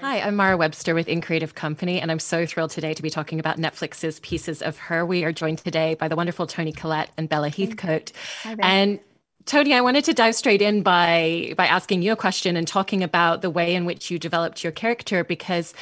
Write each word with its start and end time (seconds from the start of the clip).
Hi, 0.00 0.20
I'm 0.20 0.36
Mara 0.36 0.56
Webster 0.56 0.94
with 0.94 1.08
In 1.08 1.20
Creative 1.20 1.54
Company, 1.54 2.00
and 2.00 2.10
I'm 2.10 2.18
so 2.18 2.46
thrilled 2.46 2.70
today 2.70 2.94
to 2.94 3.02
be 3.02 3.10
talking 3.10 3.38
about 3.38 3.58
Netflix's 3.58 4.18
Pieces 4.20 4.60
of 4.60 4.76
Her. 4.76 5.06
We 5.06 5.24
are 5.24 5.32
joined 5.32 5.58
today 5.58 5.94
by 5.94 6.08
the 6.08 6.16
wonderful 6.16 6.46
Toni 6.46 6.72
Collette 6.72 7.10
and 7.16 7.28
Bella 7.28 7.48
Heathcote. 7.48 8.12
Hi, 8.42 8.56
and 8.60 9.00
Toni, 9.46 9.72
I 9.74 9.82
wanted 9.82 10.04
to 10.06 10.14
dive 10.14 10.34
straight 10.34 10.62
in 10.62 10.82
by 10.82 11.54
by 11.56 11.66
asking 11.66 12.02
you 12.02 12.12
a 12.12 12.16
question 12.16 12.56
and 12.56 12.66
talking 12.66 13.02
about 13.02 13.42
the 13.42 13.50
way 13.50 13.74
in 13.74 13.84
which 13.84 14.10
you 14.10 14.18
developed 14.18 14.64
your 14.64 14.72
character 14.72 15.22
because 15.22 15.74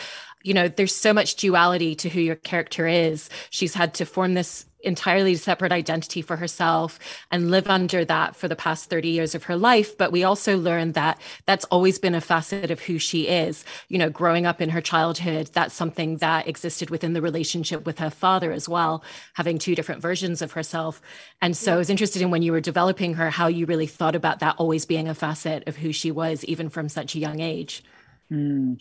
you 0.42 0.54
know 0.54 0.68
there's 0.68 0.94
so 0.94 1.12
much 1.12 1.36
duality 1.36 1.94
to 1.96 2.08
who 2.08 2.20
your 2.20 2.36
character 2.36 2.86
is. 2.86 3.28
She's 3.50 3.74
had 3.74 3.94
to 3.94 4.04
form 4.04 4.34
this 4.34 4.66
entirely 4.82 5.34
separate 5.36 5.72
identity 5.72 6.22
for 6.22 6.36
herself 6.36 6.98
and 7.30 7.50
live 7.50 7.68
under 7.68 8.04
that 8.04 8.34
for 8.34 8.48
the 8.48 8.56
past 8.56 8.90
30 8.90 9.08
years 9.08 9.34
of 9.34 9.44
her 9.44 9.56
life 9.56 9.96
but 9.96 10.12
we 10.12 10.24
also 10.24 10.58
learned 10.58 10.94
that 10.94 11.20
that's 11.46 11.64
always 11.66 11.98
been 11.98 12.14
a 12.14 12.20
facet 12.20 12.70
of 12.70 12.80
who 12.80 12.98
she 12.98 13.28
is 13.28 13.64
you 13.88 13.98
know 13.98 14.10
growing 14.10 14.46
up 14.46 14.60
in 14.60 14.70
her 14.70 14.80
childhood 14.80 15.48
that's 15.52 15.74
something 15.74 16.16
that 16.18 16.48
existed 16.48 16.90
within 16.90 17.12
the 17.12 17.22
relationship 17.22 17.86
with 17.86 17.98
her 17.98 18.10
father 18.10 18.52
as 18.52 18.68
well 18.68 19.02
having 19.34 19.58
two 19.58 19.74
different 19.74 20.02
versions 20.02 20.42
of 20.42 20.52
herself 20.52 21.00
and 21.40 21.56
so 21.56 21.70
yeah. 21.70 21.74
i 21.76 21.78
was 21.78 21.90
interested 21.90 22.22
in 22.22 22.30
when 22.30 22.42
you 22.42 22.52
were 22.52 22.60
developing 22.60 23.14
her 23.14 23.30
how 23.30 23.46
you 23.46 23.66
really 23.66 23.86
thought 23.86 24.14
about 24.14 24.40
that 24.40 24.56
always 24.58 24.84
being 24.84 25.08
a 25.08 25.14
facet 25.14 25.66
of 25.68 25.76
who 25.76 25.92
she 25.92 26.10
was 26.10 26.44
even 26.44 26.68
from 26.68 26.88
such 26.88 27.14
a 27.14 27.18
young 27.18 27.40
age 27.40 27.82
mm, 28.32 28.80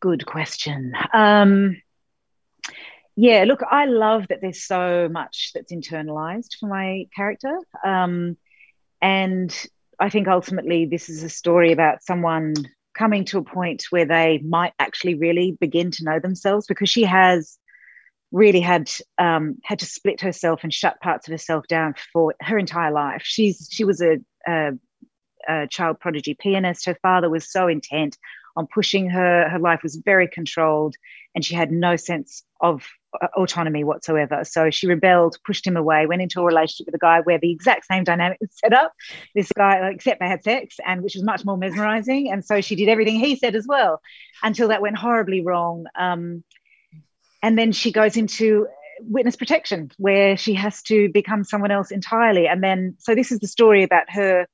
good 0.00 0.26
question 0.26 0.92
um 1.12 1.76
yeah, 3.16 3.44
look, 3.46 3.60
I 3.68 3.84
love 3.84 4.28
that 4.28 4.40
there's 4.40 4.62
so 4.62 5.06
much 5.10 5.50
that's 5.54 5.72
internalized 5.72 6.54
for 6.58 6.68
my 6.68 7.06
character. 7.14 7.54
Um, 7.84 8.38
and 9.02 9.54
I 9.98 10.08
think 10.08 10.26
ultimately 10.26 10.86
this 10.86 11.10
is 11.10 11.22
a 11.22 11.28
story 11.28 11.72
about 11.72 12.02
someone 12.02 12.54
coming 12.96 13.26
to 13.26 13.38
a 13.38 13.42
point 13.42 13.84
where 13.90 14.06
they 14.06 14.38
might 14.38 14.72
actually 14.78 15.16
really 15.16 15.56
begin 15.60 15.90
to 15.90 16.04
know 16.04 16.18
themselves 16.18 16.66
because 16.66 16.88
she 16.88 17.02
has 17.04 17.58
really 18.32 18.60
had 18.60 18.90
um, 19.18 19.56
had 19.64 19.80
to 19.80 19.86
split 19.86 20.22
herself 20.22 20.60
and 20.62 20.72
shut 20.72 20.98
parts 21.00 21.28
of 21.28 21.32
herself 21.32 21.66
down 21.66 21.94
for 22.14 22.34
her 22.40 22.58
entire 22.58 22.90
life. 22.90 23.22
She's 23.22 23.68
she 23.70 23.84
was 23.84 24.00
a, 24.00 24.18
a, 24.48 24.70
a 25.46 25.66
child 25.68 26.00
prodigy 26.00 26.34
pianist. 26.40 26.86
Her 26.86 26.96
father 27.02 27.28
was 27.28 27.52
so 27.52 27.68
intent 27.68 28.16
on 28.56 28.66
pushing 28.66 29.08
her. 29.10 29.48
Her 29.48 29.58
life 29.58 29.82
was 29.82 29.96
very 29.96 30.28
controlled, 30.28 30.96
and 31.34 31.44
she 31.44 31.54
had 31.54 31.70
no 31.70 31.96
sense 31.96 32.42
of 32.60 32.86
uh, 33.20 33.28
autonomy 33.36 33.84
whatsoever. 33.84 34.44
So 34.44 34.70
she 34.70 34.86
rebelled, 34.86 35.36
pushed 35.44 35.66
him 35.66 35.76
away, 35.76 36.06
went 36.06 36.22
into 36.22 36.40
a 36.40 36.44
relationship 36.44 36.86
with 36.86 36.94
a 36.94 36.98
guy 36.98 37.20
where 37.20 37.38
the 37.38 37.50
exact 37.50 37.86
same 37.86 38.04
dynamic 38.04 38.38
was 38.40 38.50
set 38.52 38.72
up. 38.72 38.92
This 39.34 39.50
guy, 39.56 39.90
except 39.90 40.20
they 40.20 40.28
had 40.28 40.42
sex, 40.42 40.76
and 40.86 41.02
which 41.02 41.14
was 41.14 41.24
much 41.24 41.44
more 41.44 41.56
mesmerizing. 41.56 42.30
And 42.30 42.44
so 42.44 42.60
she 42.60 42.76
did 42.76 42.88
everything 42.88 43.16
he 43.16 43.36
said 43.36 43.54
as 43.54 43.66
well, 43.66 44.00
until 44.42 44.68
that 44.68 44.82
went 44.82 44.96
horribly 44.96 45.40
wrong. 45.40 45.86
Um, 45.98 46.44
and 47.42 47.58
then 47.58 47.72
she 47.72 47.90
goes 47.90 48.16
into 48.16 48.66
witness 49.00 49.34
protection, 49.34 49.90
where 49.96 50.36
she 50.36 50.52
has 50.54 50.82
to 50.82 51.08
become 51.08 51.42
someone 51.42 51.70
else 51.70 51.90
entirely. 51.90 52.46
And 52.46 52.62
then, 52.62 52.96
so 52.98 53.14
this 53.14 53.32
is 53.32 53.38
the 53.38 53.48
story 53.48 53.82
about 53.82 54.10
her 54.10 54.46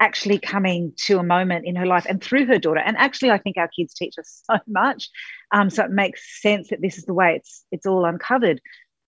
actually 0.00 0.38
coming 0.38 0.92
to 0.96 1.18
a 1.18 1.22
moment 1.22 1.66
in 1.66 1.76
her 1.76 1.86
life 1.86 2.06
and 2.08 2.22
through 2.22 2.46
her 2.46 2.58
daughter. 2.58 2.80
And 2.80 2.96
actually, 2.96 3.30
I 3.30 3.38
think 3.38 3.58
our 3.58 3.68
kids 3.68 3.94
teach 3.94 4.18
us 4.18 4.42
so 4.50 4.58
much. 4.66 5.08
Um, 5.52 5.70
so 5.70 5.84
it 5.84 5.90
makes 5.90 6.42
sense 6.42 6.70
that 6.70 6.80
this 6.80 6.98
is 6.98 7.04
the 7.04 7.14
way 7.14 7.36
it's 7.36 7.64
it's 7.70 7.86
all 7.86 8.04
uncovered. 8.04 8.60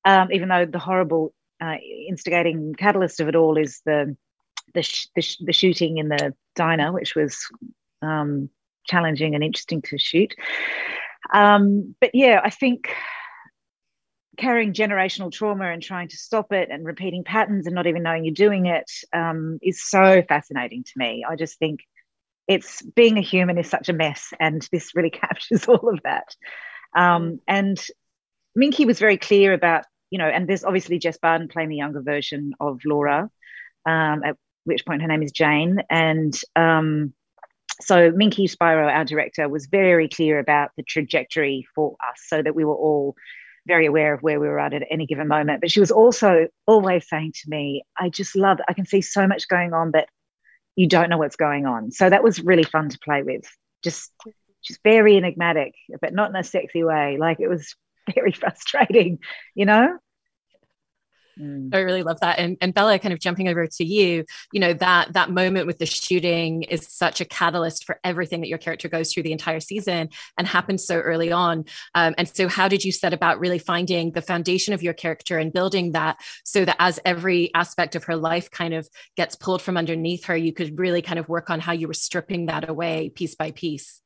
Um, 0.04 0.28
even 0.32 0.48
though 0.48 0.66
the 0.66 0.78
horrible 0.78 1.32
uh, 1.60 1.76
instigating 2.08 2.74
catalyst 2.74 3.20
of 3.20 3.28
it 3.28 3.36
all 3.36 3.56
is 3.56 3.80
the 3.86 4.16
the, 4.74 4.82
sh- 4.82 5.08
the, 5.14 5.22
sh- 5.22 5.42
the, 5.44 5.52
shooting 5.52 5.98
in 5.98 6.08
the 6.08 6.34
diner, 6.56 6.92
which 6.92 7.14
was 7.14 7.46
um, 8.00 8.48
challenging 8.86 9.34
and 9.34 9.44
interesting 9.44 9.82
to 9.82 9.98
shoot. 9.98 10.34
Um, 11.32 11.94
but 12.00 12.14
yeah, 12.14 12.40
I 12.42 12.50
think 12.50 12.88
carrying 14.38 14.72
generational 14.72 15.30
trauma 15.30 15.70
and 15.70 15.82
trying 15.82 16.08
to 16.08 16.16
stop 16.16 16.52
it 16.52 16.68
and 16.70 16.84
repeating 16.84 17.24
patterns 17.24 17.66
and 17.66 17.74
not 17.74 17.86
even 17.86 18.02
knowing 18.02 18.24
you're 18.24 18.34
doing 18.34 18.66
it 18.66 18.90
um, 19.12 19.58
is 19.62 19.84
so 19.84 20.22
fascinating 20.26 20.84
to 20.84 20.92
me. 20.96 21.24
I 21.28 21.36
just 21.36 21.58
think 21.58 21.80
it's 22.48 22.82
being 22.82 23.18
a 23.18 23.22
human 23.22 23.58
is 23.58 23.68
such 23.68 23.88
a 23.88 23.92
mess, 23.92 24.32
and 24.40 24.66
this 24.72 24.94
really 24.94 25.10
captures 25.10 25.66
all 25.66 25.88
of 25.88 26.00
that. 26.04 26.34
Um, 26.96 27.40
and 27.46 27.78
Minkie 28.58 28.86
was 28.86 28.98
very 28.98 29.16
clear 29.16 29.52
about, 29.52 29.84
you 30.10 30.18
know, 30.18 30.28
and 30.28 30.48
there's 30.48 30.64
obviously 30.64 30.98
Jess 30.98 31.18
Barden 31.18 31.48
playing 31.48 31.68
the 31.68 31.76
younger 31.76 32.02
version 32.02 32.52
of 32.60 32.80
Laura, 32.84 33.30
um, 33.86 34.22
at 34.24 34.36
which 34.64 34.84
point 34.86 35.02
her 35.02 35.08
name 35.08 35.22
is 35.22 35.32
Jane. 35.32 35.78
And 35.88 36.38
um, 36.54 37.14
so 37.80 38.10
Minkie 38.10 38.48
Spiro, 38.48 38.88
our 38.88 39.04
director, 39.04 39.48
was 39.48 39.66
very 39.66 40.08
clear 40.08 40.38
about 40.38 40.70
the 40.76 40.82
trajectory 40.82 41.66
for 41.74 41.96
us 42.00 42.20
so 42.26 42.42
that 42.42 42.54
we 42.54 42.64
were 42.64 42.74
all 42.74 43.16
very 43.66 43.86
aware 43.86 44.14
of 44.14 44.22
where 44.22 44.40
we 44.40 44.48
were 44.48 44.58
at 44.58 44.74
at 44.74 44.82
any 44.90 45.06
given 45.06 45.28
moment. 45.28 45.60
But 45.60 45.70
she 45.70 45.80
was 45.80 45.90
also 45.90 46.48
always 46.66 47.08
saying 47.08 47.32
to 47.42 47.50
me, 47.50 47.84
I 47.96 48.08
just 48.08 48.36
love, 48.36 48.58
I 48.68 48.72
can 48.72 48.86
see 48.86 49.00
so 49.00 49.26
much 49.26 49.48
going 49.48 49.72
on, 49.72 49.90
but 49.90 50.08
you 50.76 50.88
don't 50.88 51.10
know 51.10 51.18
what's 51.18 51.36
going 51.36 51.66
on. 51.66 51.90
So 51.92 52.08
that 52.08 52.24
was 52.24 52.40
really 52.40 52.64
fun 52.64 52.88
to 52.88 52.98
play 52.98 53.22
with. 53.22 53.44
Just, 53.84 54.10
just 54.64 54.80
very 54.82 55.16
enigmatic, 55.16 55.74
but 56.00 56.12
not 56.12 56.30
in 56.30 56.36
a 56.36 56.44
sexy 56.44 56.82
way. 56.82 57.18
Like 57.18 57.40
it 57.40 57.48
was 57.48 57.74
very 58.14 58.32
frustrating, 58.32 59.18
you 59.54 59.66
know? 59.66 59.98
Mm. 61.38 61.74
I 61.74 61.78
really 61.78 62.02
love 62.02 62.20
that. 62.20 62.38
And, 62.38 62.56
and 62.60 62.74
Bella, 62.74 62.98
kind 62.98 63.12
of 63.12 63.20
jumping 63.20 63.48
over 63.48 63.66
to 63.66 63.84
you, 63.84 64.24
you 64.52 64.60
know, 64.60 64.72
that 64.74 65.14
that 65.14 65.30
moment 65.30 65.66
with 65.66 65.78
the 65.78 65.86
shooting 65.86 66.62
is 66.64 66.86
such 66.88 67.20
a 67.20 67.24
catalyst 67.24 67.84
for 67.84 67.98
everything 68.04 68.40
that 68.42 68.48
your 68.48 68.58
character 68.58 68.88
goes 68.88 69.12
through 69.12 69.22
the 69.22 69.32
entire 69.32 69.60
season 69.60 70.10
and 70.36 70.46
happens 70.46 70.86
so 70.86 70.98
early 70.98 71.32
on. 71.32 71.64
Um, 71.94 72.14
and 72.18 72.28
so 72.28 72.48
how 72.48 72.68
did 72.68 72.84
you 72.84 72.92
set 72.92 73.12
about 73.12 73.40
really 73.40 73.58
finding 73.58 74.12
the 74.12 74.22
foundation 74.22 74.74
of 74.74 74.82
your 74.82 74.94
character 74.94 75.38
and 75.38 75.52
building 75.52 75.92
that 75.92 76.18
so 76.44 76.64
that 76.64 76.76
as 76.78 77.00
every 77.04 77.50
aspect 77.54 77.96
of 77.96 78.04
her 78.04 78.16
life 78.16 78.50
kind 78.50 78.74
of 78.74 78.88
gets 79.16 79.34
pulled 79.34 79.62
from 79.62 79.76
underneath 79.76 80.24
her, 80.24 80.36
you 80.36 80.52
could 80.52 80.78
really 80.78 81.02
kind 81.02 81.18
of 81.18 81.28
work 81.28 81.50
on 81.50 81.60
how 81.60 81.72
you 81.72 81.86
were 81.88 81.94
stripping 81.94 82.46
that 82.46 82.68
away 82.68 83.08
piece 83.08 83.34
by 83.34 83.50
piece? 83.50 84.00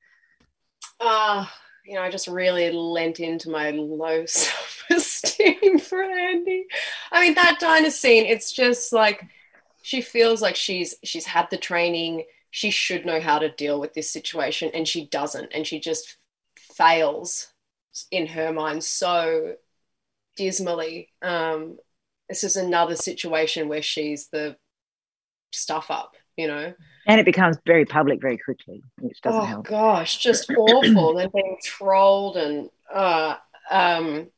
Uh, 1.00 1.46
you 1.86 1.94
know, 1.94 2.02
I 2.02 2.10
just 2.10 2.28
really 2.28 2.70
lent 2.70 3.20
into 3.20 3.50
my 3.50 3.70
low 3.70 4.26
self 4.26 4.84
esteem 4.90 5.78
for 5.80 6.02
Andy. 6.02 6.66
I 7.12 7.20
mean, 7.22 7.34
that 7.34 7.58
diner 7.60 7.90
scene, 7.90 8.26
it's 8.26 8.52
just 8.52 8.92
like 8.92 9.24
she 9.82 10.00
feels 10.00 10.42
like 10.42 10.56
she's 10.56 10.94
she's 11.04 11.26
had 11.26 11.48
the 11.50 11.56
training, 11.56 12.24
she 12.50 12.70
should 12.70 13.06
know 13.06 13.20
how 13.20 13.38
to 13.38 13.50
deal 13.50 13.80
with 13.80 13.94
this 13.94 14.10
situation, 14.12 14.70
and 14.74 14.86
she 14.88 15.06
doesn't, 15.06 15.52
and 15.54 15.66
she 15.66 15.78
just 15.80 16.16
fails 16.58 17.48
in 18.10 18.26
her 18.26 18.52
mind 18.52 18.82
so 18.84 19.54
dismally. 20.36 21.10
Um, 21.22 21.78
this 22.28 22.42
is 22.42 22.56
another 22.56 22.96
situation 22.96 23.68
where 23.68 23.82
she's 23.82 24.28
the 24.28 24.56
stuff 25.52 25.90
up 25.90 26.16
you 26.36 26.46
know. 26.46 26.74
And 27.06 27.20
it 27.20 27.24
becomes 27.24 27.56
very 27.64 27.84
public 27.84 28.20
very 28.20 28.36
quickly, 28.36 28.82
which 29.00 29.20
doesn't 29.20 29.40
oh, 29.40 29.44
help. 29.44 29.66
gosh, 29.66 30.18
just 30.18 30.50
awful. 30.56 31.18
and 31.18 31.32
being 31.32 31.58
trolled 31.62 32.36
and 32.36 32.70
uh 32.92 33.36
um 33.70 34.28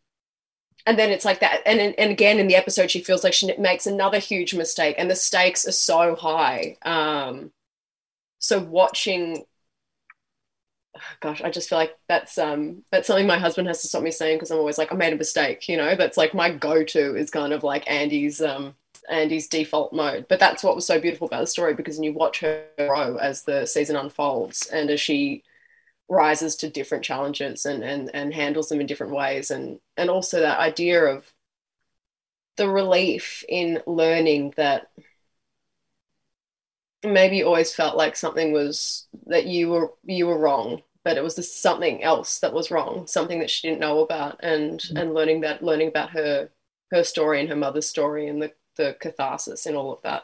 and 0.86 0.98
then 0.98 1.10
it's 1.10 1.24
like 1.24 1.40
that 1.40 1.60
and 1.66 1.80
and 1.80 2.10
again 2.10 2.38
in 2.38 2.48
the 2.48 2.56
episode 2.56 2.90
she 2.90 3.02
feels 3.02 3.22
like 3.22 3.34
she 3.34 3.54
makes 3.58 3.86
another 3.86 4.18
huge 4.18 4.54
mistake 4.54 4.94
and 4.98 5.10
the 5.10 5.14
stakes 5.14 5.68
are 5.68 5.72
so 5.72 6.16
high 6.16 6.78
um 6.82 7.52
so 8.38 8.58
watching 8.58 9.44
gosh 11.20 11.42
i 11.42 11.50
just 11.50 11.68
feel 11.68 11.78
like 11.78 11.94
that's 12.08 12.38
um 12.38 12.82
that's 12.90 13.06
something 13.06 13.26
my 13.26 13.38
husband 13.38 13.68
has 13.68 13.82
to 13.82 13.88
stop 13.88 14.02
me 14.02 14.10
saying 14.10 14.36
because 14.36 14.50
i'm 14.50 14.58
always 14.58 14.78
like 14.78 14.90
i 14.90 14.96
made 14.96 15.12
a 15.12 15.16
mistake 15.16 15.68
you 15.68 15.76
know 15.76 15.94
that's 15.94 16.16
like 16.16 16.34
my 16.34 16.50
go-to 16.50 17.14
is 17.14 17.30
kind 17.30 17.52
of 17.52 17.62
like 17.62 17.88
andy's 17.88 18.40
um 18.40 18.74
Andy's 19.08 19.48
default 19.48 19.92
mode. 19.92 20.26
But 20.28 20.40
that's 20.40 20.62
what 20.62 20.76
was 20.76 20.86
so 20.86 21.00
beautiful 21.00 21.26
about 21.26 21.40
the 21.40 21.46
story 21.46 21.74
because 21.74 21.98
you 21.98 22.12
watch 22.12 22.40
her 22.40 22.64
grow 22.78 23.16
as 23.16 23.42
the 23.42 23.66
season 23.66 23.96
unfolds 23.96 24.66
and 24.66 24.90
as 24.90 25.00
she 25.00 25.44
rises 26.08 26.56
to 26.56 26.70
different 26.70 27.04
challenges 27.04 27.66
and 27.66 27.84
and 27.84 28.10
and 28.14 28.32
handles 28.32 28.68
them 28.68 28.80
in 28.80 28.86
different 28.86 29.12
ways 29.12 29.50
and 29.50 29.78
and 29.96 30.08
also 30.08 30.40
that 30.40 30.58
idea 30.58 31.04
of 31.04 31.32
the 32.56 32.68
relief 32.68 33.44
in 33.48 33.82
learning 33.86 34.54
that 34.56 34.90
maybe 37.04 37.36
you 37.36 37.46
always 37.46 37.74
felt 37.74 37.96
like 37.96 38.16
something 38.16 38.52
was 38.52 39.06
that 39.26 39.46
you 39.46 39.68
were 39.68 39.92
you 40.04 40.26
were 40.26 40.38
wrong 40.38 40.82
but 41.04 41.16
it 41.16 41.22
was 41.22 41.36
just 41.36 41.62
something 41.62 42.02
else 42.02 42.40
that 42.40 42.54
was 42.54 42.70
wrong 42.70 43.06
something 43.06 43.38
that 43.38 43.50
she 43.50 43.68
didn't 43.68 43.80
know 43.80 44.00
about 44.00 44.40
and 44.42 44.80
mm-hmm. 44.80 44.96
and 44.96 45.14
learning 45.14 45.42
that 45.42 45.62
learning 45.62 45.88
about 45.88 46.10
her 46.10 46.48
her 46.90 47.04
story 47.04 47.38
and 47.38 47.50
her 47.50 47.56
mother's 47.56 47.86
story 47.86 48.26
and 48.28 48.40
the 48.42 48.52
the 48.78 48.96
catharsis 48.98 49.66
in 49.66 49.76
all 49.76 49.92
of 49.92 50.00
that. 50.02 50.22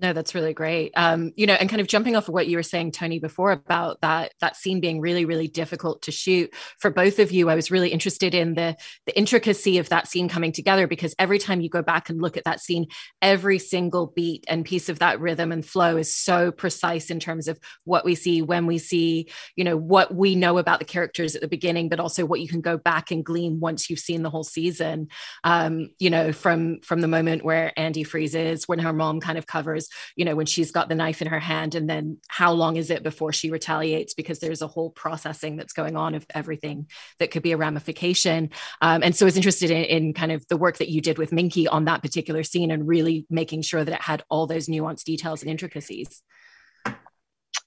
No, 0.00 0.14
that's 0.14 0.34
really 0.34 0.54
great. 0.54 0.92
Um, 0.96 1.32
you 1.36 1.46
know, 1.46 1.52
and 1.52 1.68
kind 1.68 1.80
of 1.80 1.86
jumping 1.86 2.16
off 2.16 2.26
of 2.26 2.32
what 2.32 2.46
you 2.46 2.56
were 2.56 2.62
saying, 2.62 2.92
Toni, 2.92 3.18
before 3.18 3.52
about 3.52 4.00
that 4.00 4.32
that 4.40 4.56
scene 4.56 4.80
being 4.80 4.98
really, 4.98 5.26
really 5.26 5.46
difficult 5.46 6.00
to 6.02 6.10
shoot 6.10 6.54
for 6.78 6.90
both 6.90 7.18
of 7.18 7.32
you. 7.32 7.50
I 7.50 7.54
was 7.54 7.70
really 7.70 7.90
interested 7.90 8.34
in 8.34 8.54
the 8.54 8.76
the 9.04 9.16
intricacy 9.18 9.76
of 9.76 9.90
that 9.90 10.08
scene 10.08 10.26
coming 10.26 10.52
together 10.52 10.86
because 10.86 11.14
every 11.18 11.38
time 11.38 11.60
you 11.60 11.68
go 11.68 11.82
back 11.82 12.08
and 12.08 12.22
look 12.22 12.38
at 12.38 12.44
that 12.44 12.60
scene, 12.60 12.86
every 13.20 13.58
single 13.58 14.06
beat 14.06 14.42
and 14.48 14.64
piece 14.64 14.88
of 14.88 15.00
that 15.00 15.20
rhythm 15.20 15.52
and 15.52 15.66
flow 15.66 15.98
is 15.98 16.14
so 16.14 16.50
precise 16.50 17.10
in 17.10 17.20
terms 17.20 17.46
of 17.46 17.60
what 17.84 18.06
we 18.06 18.14
see 18.14 18.40
when 18.40 18.64
we 18.66 18.78
see, 18.78 19.28
you 19.54 19.64
know, 19.64 19.76
what 19.76 20.14
we 20.14 20.34
know 20.34 20.56
about 20.56 20.78
the 20.78 20.86
characters 20.86 21.34
at 21.34 21.42
the 21.42 21.48
beginning, 21.48 21.90
but 21.90 22.00
also 22.00 22.24
what 22.24 22.40
you 22.40 22.48
can 22.48 22.62
go 22.62 22.78
back 22.78 23.10
and 23.10 23.22
glean 23.22 23.60
once 23.60 23.90
you've 23.90 23.98
seen 23.98 24.22
the 24.22 24.30
whole 24.30 24.44
season. 24.44 25.08
Um, 25.44 25.90
you 25.98 26.08
know, 26.08 26.32
from 26.32 26.80
from 26.80 27.02
the 27.02 27.08
moment 27.08 27.44
where 27.44 27.78
Andy 27.78 28.02
freezes, 28.02 28.66
when 28.66 28.78
her 28.78 28.94
mom 28.94 29.20
kind 29.20 29.36
of 29.36 29.46
covers 29.46 29.89
you 30.16 30.24
know 30.24 30.36
when 30.36 30.46
she's 30.46 30.72
got 30.72 30.88
the 30.88 30.94
knife 30.94 31.22
in 31.22 31.28
her 31.28 31.40
hand 31.40 31.74
and 31.74 31.88
then 31.88 32.18
how 32.28 32.52
long 32.52 32.76
is 32.76 32.90
it 32.90 33.02
before 33.02 33.32
she 33.32 33.50
retaliates? 33.50 34.14
Because 34.14 34.38
there's 34.38 34.62
a 34.62 34.66
whole 34.66 34.90
processing 34.90 35.56
that's 35.56 35.72
going 35.72 35.96
on 35.96 36.14
of 36.14 36.26
everything 36.34 36.88
that 37.18 37.30
could 37.30 37.42
be 37.42 37.52
a 37.52 37.56
ramification. 37.56 38.50
Um, 38.80 39.02
and 39.02 39.14
so 39.14 39.26
i 39.26 39.28
was 39.28 39.36
interested 39.36 39.70
in, 39.70 39.84
in 39.84 40.14
kind 40.14 40.32
of 40.32 40.46
the 40.48 40.56
work 40.56 40.78
that 40.78 40.88
you 40.88 41.00
did 41.00 41.18
with 41.18 41.30
minkie 41.30 41.66
on 41.70 41.84
that 41.84 42.02
particular 42.02 42.42
scene 42.42 42.70
and 42.70 42.86
really 42.86 43.26
making 43.30 43.62
sure 43.62 43.84
that 43.84 43.94
it 43.94 44.02
had 44.02 44.22
all 44.28 44.46
those 44.46 44.66
nuanced 44.66 45.04
details 45.04 45.42
and 45.42 45.50
intricacies 45.50 46.22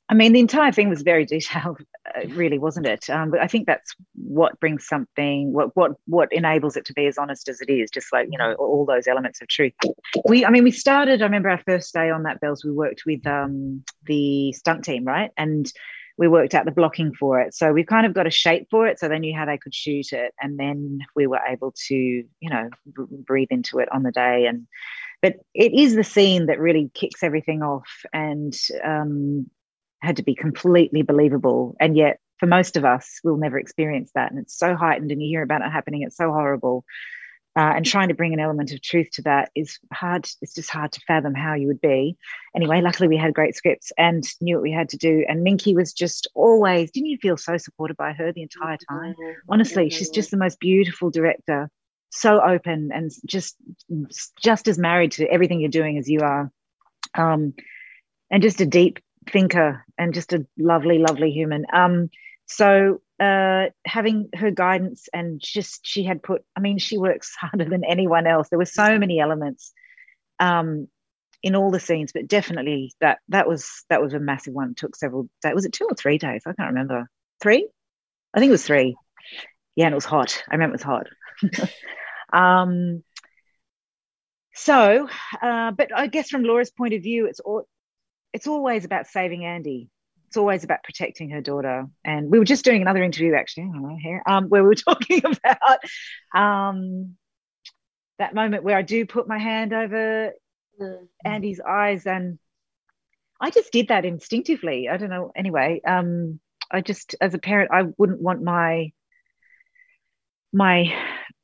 I 0.09 0.15
mean, 0.15 0.33
the 0.33 0.39
entire 0.39 0.71
thing 0.71 0.89
was 0.89 1.01
very 1.01 1.25
detailed, 1.33 1.81
uh, 2.15 2.27
really, 2.29 2.59
wasn't 2.59 2.85
it? 2.85 3.09
Um, 3.09 3.31
but 3.31 3.39
I 3.39 3.47
think 3.47 3.67
that's 3.67 3.95
what 4.15 4.59
brings 4.59 4.87
something, 4.87 5.53
what 5.53 5.75
what 5.75 5.93
what 6.05 6.31
enables 6.31 6.75
it 6.75 6.85
to 6.85 6.93
be 6.93 7.05
as 7.07 7.17
honest 7.17 7.47
as 7.47 7.61
it 7.61 7.71
is. 7.71 7.89
Just 7.89 8.11
like 8.11 8.27
you 8.31 8.37
know, 8.37 8.53
all 8.53 8.85
those 8.85 9.07
elements 9.07 9.41
of 9.41 9.47
truth. 9.47 9.73
We, 10.25 10.45
I 10.45 10.49
mean, 10.49 10.63
we 10.63 10.71
started. 10.71 11.21
I 11.21 11.25
remember 11.25 11.49
our 11.49 11.61
first 11.65 11.93
day 11.93 12.09
on 12.09 12.23
that 12.23 12.39
bells. 12.41 12.63
We 12.63 12.71
worked 12.71 13.03
with 13.05 13.25
um, 13.25 13.83
the 14.05 14.51
stunt 14.53 14.83
team, 14.83 15.05
right, 15.05 15.31
and 15.37 15.71
we 16.17 16.27
worked 16.27 16.53
out 16.53 16.65
the 16.65 16.71
blocking 16.71 17.13
for 17.15 17.39
it. 17.39 17.55
So 17.55 17.73
we 17.73 17.83
kind 17.83 18.05
of 18.05 18.13
got 18.13 18.27
a 18.27 18.31
shape 18.31 18.67
for 18.69 18.85
it, 18.87 18.99
so 18.99 19.07
they 19.07 19.19
knew 19.19 19.35
how 19.35 19.45
they 19.45 19.57
could 19.57 19.73
shoot 19.73 20.11
it, 20.11 20.33
and 20.39 20.59
then 20.59 20.99
we 21.15 21.27
were 21.27 21.41
able 21.47 21.73
to, 21.87 21.95
you 21.95 22.49
know, 22.49 22.69
breathe 23.25 23.47
into 23.51 23.79
it 23.79 23.89
on 23.91 24.03
the 24.03 24.11
day 24.11 24.45
and 24.45 24.67
but 25.21 25.37
it 25.53 25.73
is 25.73 25.95
the 25.95 26.03
scene 26.03 26.47
that 26.47 26.59
really 26.59 26.91
kicks 26.93 27.23
everything 27.23 27.63
off 27.63 27.87
and 28.11 28.53
um, 28.83 29.49
had 30.03 30.17
to 30.17 30.23
be 30.23 30.35
completely 30.35 31.01
believable. 31.01 31.75
And 31.79 31.95
yet, 31.95 32.19
for 32.39 32.45
most 32.45 32.75
of 32.75 32.83
us, 32.83 33.19
we'll 33.23 33.37
never 33.37 33.57
experience 33.57 34.11
that. 34.15 34.31
And 34.31 34.39
it's 34.39 34.57
so 34.57 34.75
heightened, 34.75 35.11
and 35.11 35.21
you 35.21 35.29
hear 35.29 35.43
about 35.43 35.61
it 35.61 35.71
happening, 35.71 36.01
it's 36.01 36.17
so 36.17 36.31
horrible. 36.31 36.83
Uh, 37.55 37.73
and 37.75 37.85
trying 37.85 38.07
to 38.07 38.15
bring 38.15 38.33
an 38.33 38.39
element 38.39 38.73
of 38.73 38.81
truth 38.81 39.11
to 39.11 39.21
that 39.21 39.51
is 39.53 39.77
hard. 39.93 40.27
It's 40.41 40.55
just 40.55 40.71
hard 40.71 40.91
to 40.93 41.01
fathom 41.01 41.35
how 41.35 41.53
you 41.53 41.67
would 41.67 41.81
be. 41.81 42.17
Anyway, 42.55 42.81
luckily 42.81 43.07
we 43.07 43.15
had 43.15 43.35
great 43.35 43.55
scripts 43.55 43.91
and 43.95 44.23
knew 44.41 44.55
what 44.55 44.63
we 44.63 44.71
had 44.71 44.89
to 44.89 44.97
do. 44.97 45.23
And 45.29 45.45
Minkie 45.45 45.75
was 45.75 45.93
just 45.93 46.27
always, 46.33 46.89
didn't 46.89 47.09
you 47.09 47.19
feel 47.19 47.37
so 47.37 47.57
supported 47.57 47.95
by 47.95 48.11
her 48.13 48.33
the 48.33 48.41
entire 48.41 48.77
time? 48.89 49.13
Honestly, 49.49 49.91
she's 49.91 50.09
just 50.09 50.31
the 50.31 50.37
most 50.37 50.59
beautiful 50.59 51.11
director, 51.11 51.69
so 52.09 52.41
open 52.41 52.89
and 52.91 53.11
just 53.27 53.55
just 54.41 54.67
as 54.67 54.79
married 54.79 55.11
to 55.13 55.27
everything 55.27 55.59
you're 55.59 55.69
doing 55.69 55.99
as 55.99 56.09
you 56.09 56.21
are. 56.21 56.51
Um, 57.13 57.53
and 58.31 58.41
just 58.41 58.61
a 58.61 58.65
deep 58.65 58.97
thinker 59.31 59.83
and 59.97 60.13
just 60.13 60.33
a 60.33 60.45
lovely, 60.57 60.99
lovely 60.99 61.31
human. 61.31 61.65
Um, 61.71 62.09
so 62.45 63.01
uh, 63.19 63.65
having 63.85 64.29
her 64.35 64.51
guidance 64.51 65.07
and 65.13 65.39
just 65.41 65.81
she 65.83 66.03
had 66.03 66.21
put, 66.23 66.43
I 66.55 66.59
mean, 66.59 66.77
she 66.77 66.97
works 66.97 67.35
harder 67.39 67.65
than 67.65 67.83
anyone 67.83 68.27
else. 68.27 68.49
There 68.49 68.59
were 68.59 68.65
so 68.65 68.97
many 68.97 69.19
elements 69.19 69.73
um, 70.39 70.87
in 71.41 71.55
all 71.55 71.71
the 71.71 71.79
scenes, 71.79 72.11
but 72.13 72.27
definitely 72.27 72.93
that 73.01 73.19
that 73.29 73.47
was 73.47 73.83
that 73.89 74.01
was 74.01 74.13
a 74.13 74.19
massive 74.19 74.53
one. 74.53 74.71
It 74.71 74.77
took 74.77 74.95
several 74.95 75.29
days. 75.41 75.53
Was 75.53 75.65
it 75.65 75.73
two 75.73 75.87
or 75.89 75.95
three 75.95 76.17
days? 76.17 76.43
I 76.45 76.53
can't 76.53 76.69
remember. 76.69 77.09
Three? 77.41 77.67
I 78.33 78.39
think 78.39 78.49
it 78.49 78.53
was 78.53 78.65
three. 78.65 78.95
Yeah, 79.75 79.85
and 79.85 79.93
it 79.93 79.95
was 79.95 80.05
hot. 80.05 80.43
I 80.49 80.55
remember 80.55 80.75
it 80.75 80.83
was 80.83 80.83
hot. 80.83 81.07
um, 82.33 83.03
so, 84.55 85.09
uh, 85.41 85.71
but 85.71 85.95
I 85.95 86.07
guess 86.07 86.29
from 86.29 86.43
Laura's 86.43 86.71
point 86.71 86.93
of 86.93 87.01
view, 87.01 87.25
it's 87.25 87.39
all 87.39 87.67
it's 88.33 88.47
always 88.47 88.85
about 88.85 89.07
saving 89.07 89.45
Andy. 89.45 89.89
It's 90.27 90.37
always 90.37 90.63
about 90.63 90.83
protecting 90.83 91.29
her 91.29 91.41
daughter. 91.41 91.85
And 92.03 92.31
we 92.31 92.39
were 92.39 92.45
just 92.45 92.65
doing 92.65 92.81
another 92.81 93.03
interview 93.03 93.35
actually, 93.35 93.69
here, 94.01 94.23
um, 94.25 94.49
where 94.49 94.63
we 94.63 94.69
were 94.69 94.75
talking 94.75 95.21
about 95.23 95.79
um, 96.35 97.15
that 98.17 98.33
moment 98.33 98.63
where 98.63 98.77
I 98.77 98.81
do 98.81 99.05
put 99.05 99.27
my 99.27 99.37
hand 99.37 99.73
over 99.73 100.33
mm-hmm. 100.81 101.05
Andy's 101.23 101.61
eyes, 101.61 102.07
and 102.07 102.39
I 103.39 103.51
just 103.51 103.71
did 103.71 103.89
that 103.89 104.05
instinctively. 104.05 104.89
I 104.89 104.97
don't 104.97 105.11
know. 105.11 105.31
Anyway, 105.35 105.81
um, 105.85 106.39
I 106.71 106.81
just, 106.81 107.15
as 107.21 107.35
a 107.35 107.39
parent, 107.39 107.71
I 107.71 107.83
wouldn't 107.97 108.21
want 108.21 108.41
my 108.41 108.91
my 110.51 110.93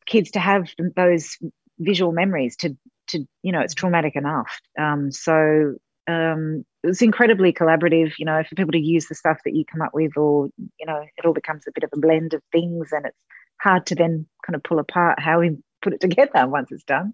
kids 0.06 0.32
to 0.32 0.40
have 0.40 0.70
those 0.96 1.38
visual 1.80 2.12
memories 2.12 2.56
to 2.58 2.78
to 3.08 3.26
you 3.42 3.52
know 3.52 3.62
it's 3.62 3.74
traumatic 3.74 4.16
enough 4.16 4.60
um, 4.78 5.12
so 5.12 5.76
um, 6.10 6.66
it 6.84 6.88
was 6.88 7.02
incredibly 7.02 7.54
collaborative, 7.54 8.14
you 8.18 8.26
know, 8.26 8.42
for 8.48 8.56
people 8.56 8.72
to 8.72 8.80
use 8.80 9.08
the 9.08 9.16
stuff 9.16 9.38
that 9.46 9.54
you 9.54 9.64
come 9.66 9.82
up 9.82 9.94
with, 9.94 10.18
or, 10.18 10.50
you 10.58 10.86
know, 10.86 11.04
it 11.18 11.26
all 11.26 11.34
becomes 11.34 11.66
a 11.68 11.72
bit 11.74 11.84
of 11.84 11.92
a 11.94 12.00
blend 12.00 12.34
of 12.34 12.42
things 12.52 12.90
and 12.92 13.06
it's 13.06 13.18
hard 13.62 13.86
to 13.88 13.96
then 13.96 14.26
kind 14.46 14.56
of 14.56 14.64
pull 14.64 14.80
apart 14.80 15.20
how 15.20 15.42
we 15.42 15.58
put 15.82 15.94
it 15.94 16.02
together 16.02 16.48
once 16.48 16.72
it's 16.72 16.84
done. 16.84 17.14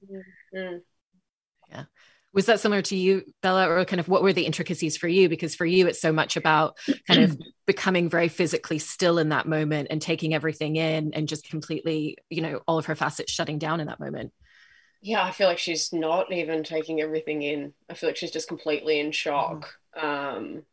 Mm-hmm. 0.55 0.77
Yeah. 1.71 1.83
Was 2.33 2.45
that 2.47 2.59
similar 2.59 2.81
to 2.83 2.95
you, 2.95 3.23
Bella, 3.41 3.69
or 3.69 3.85
kind 3.85 3.99
of 3.99 4.09
what 4.09 4.21
were 4.21 4.33
the 4.33 4.45
intricacies 4.45 4.97
for 4.97 5.07
you? 5.07 5.29
Because 5.29 5.55
for 5.55 5.65
you, 5.65 5.87
it's 5.87 6.01
so 6.01 6.11
much 6.11 6.35
about 6.35 6.77
kind 7.07 7.23
of 7.23 7.39
becoming 7.65 8.09
very 8.09 8.27
physically 8.27 8.77
still 8.77 9.17
in 9.17 9.29
that 9.29 9.47
moment 9.47 9.87
and 9.89 10.01
taking 10.01 10.33
everything 10.33 10.75
in 10.75 11.13
and 11.13 11.29
just 11.29 11.49
completely, 11.49 12.17
you 12.29 12.41
know, 12.41 12.61
all 12.67 12.77
of 12.77 12.85
her 12.87 12.95
facets 12.95 13.31
shutting 13.31 13.57
down 13.57 13.79
in 13.79 13.87
that 13.87 14.01
moment 14.01 14.31
yeah, 15.05 15.23
I 15.23 15.29
feel 15.29 15.47
like 15.47 15.59
she's 15.59 15.93
not 15.93 16.33
even 16.33 16.63
taking 16.63 16.99
everything 16.99 17.43
in. 17.43 17.75
I 17.87 17.93
feel 17.93 18.09
like 18.09 18.17
she's 18.17 18.31
just 18.31 18.47
completely 18.47 18.99
in 18.99 19.11
shock. 19.11 19.75
Mm. 19.95 20.03
Um, 20.03 20.63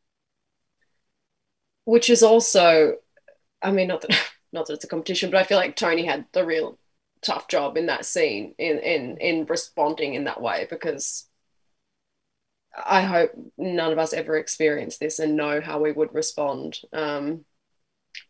which 1.84 2.08
is 2.08 2.22
also, 2.22 2.96
I 3.60 3.72
mean, 3.72 3.88
not 3.88 4.00
that 4.00 4.10
not 4.52 4.66
that 4.66 4.74
it's 4.74 4.84
a 4.84 4.88
competition, 4.88 5.30
but 5.30 5.36
I 5.38 5.44
feel 5.44 5.58
like 5.58 5.76
Toni 5.76 6.06
had 6.06 6.24
the 6.32 6.46
real 6.46 6.78
tough 7.20 7.46
job 7.46 7.76
in 7.76 7.86
that 7.86 8.06
scene 8.06 8.54
in 8.56 8.78
in 8.78 9.18
in 9.18 9.44
responding 9.44 10.14
in 10.14 10.24
that 10.24 10.40
way 10.40 10.66
because 10.70 11.28
I 12.86 13.02
hope 13.02 13.32
none 13.58 13.92
of 13.92 13.98
us 13.98 14.14
ever 14.14 14.38
experience 14.38 14.96
this 14.96 15.18
and 15.18 15.36
know 15.36 15.60
how 15.60 15.78
we 15.78 15.92
would 15.92 16.14
respond. 16.14 16.80
Um, 16.94 17.44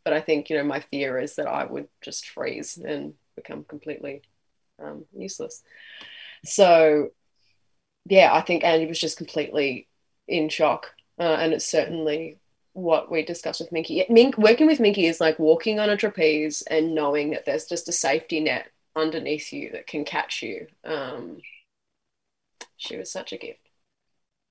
but 0.05 0.15
I 0.15 0.21
think 0.21 0.51
you 0.51 0.57
know 0.57 0.65
my 0.65 0.81
fear 0.81 1.21
is 1.21 1.37
that 1.37 1.47
I 1.47 1.65
would 1.65 1.87
just 2.01 2.29
freeze 2.29 2.77
and 2.77 3.15
become 3.37 3.63
completely 3.63 4.23
um, 4.83 5.05
useless. 5.17 5.63
So, 6.45 7.11
yeah, 8.07 8.33
I 8.33 8.41
think 8.41 8.65
Andy 8.65 8.87
was 8.87 8.99
just 8.99 9.17
completely 9.17 9.89
in 10.27 10.49
shock, 10.49 10.91
uh, 11.19 11.23
and 11.23 11.53
it's 11.53 11.67
certainly 11.67 12.39
what 12.75 13.11
we 13.11 13.23
discussed 13.25 13.61
with 13.61 13.71
Minkie. 13.71 14.09
Mink 14.09 14.39
working 14.39 14.67
with 14.67 14.79
Minkie 14.79 15.09
is 15.09 15.21
like 15.21 15.39
walking 15.39 15.79
on 15.79 15.91
a 15.91 15.97
trapeze 15.97 16.63
and 16.63 16.95
knowing 16.95 17.31
that 17.31 17.45
there's 17.45 17.67
just 17.67 17.89
a 17.89 17.93
safety 17.93 18.41
net 18.41 18.67
underneath 18.97 19.53
you 19.53 19.71
that 19.73 19.87
can 19.87 20.05
catch 20.05 20.43
you. 20.43 20.67
Um, 20.85 21.39
she 22.77 22.97
was 22.97 23.11
such 23.13 23.33
a 23.33 23.39
gift. 23.39 23.59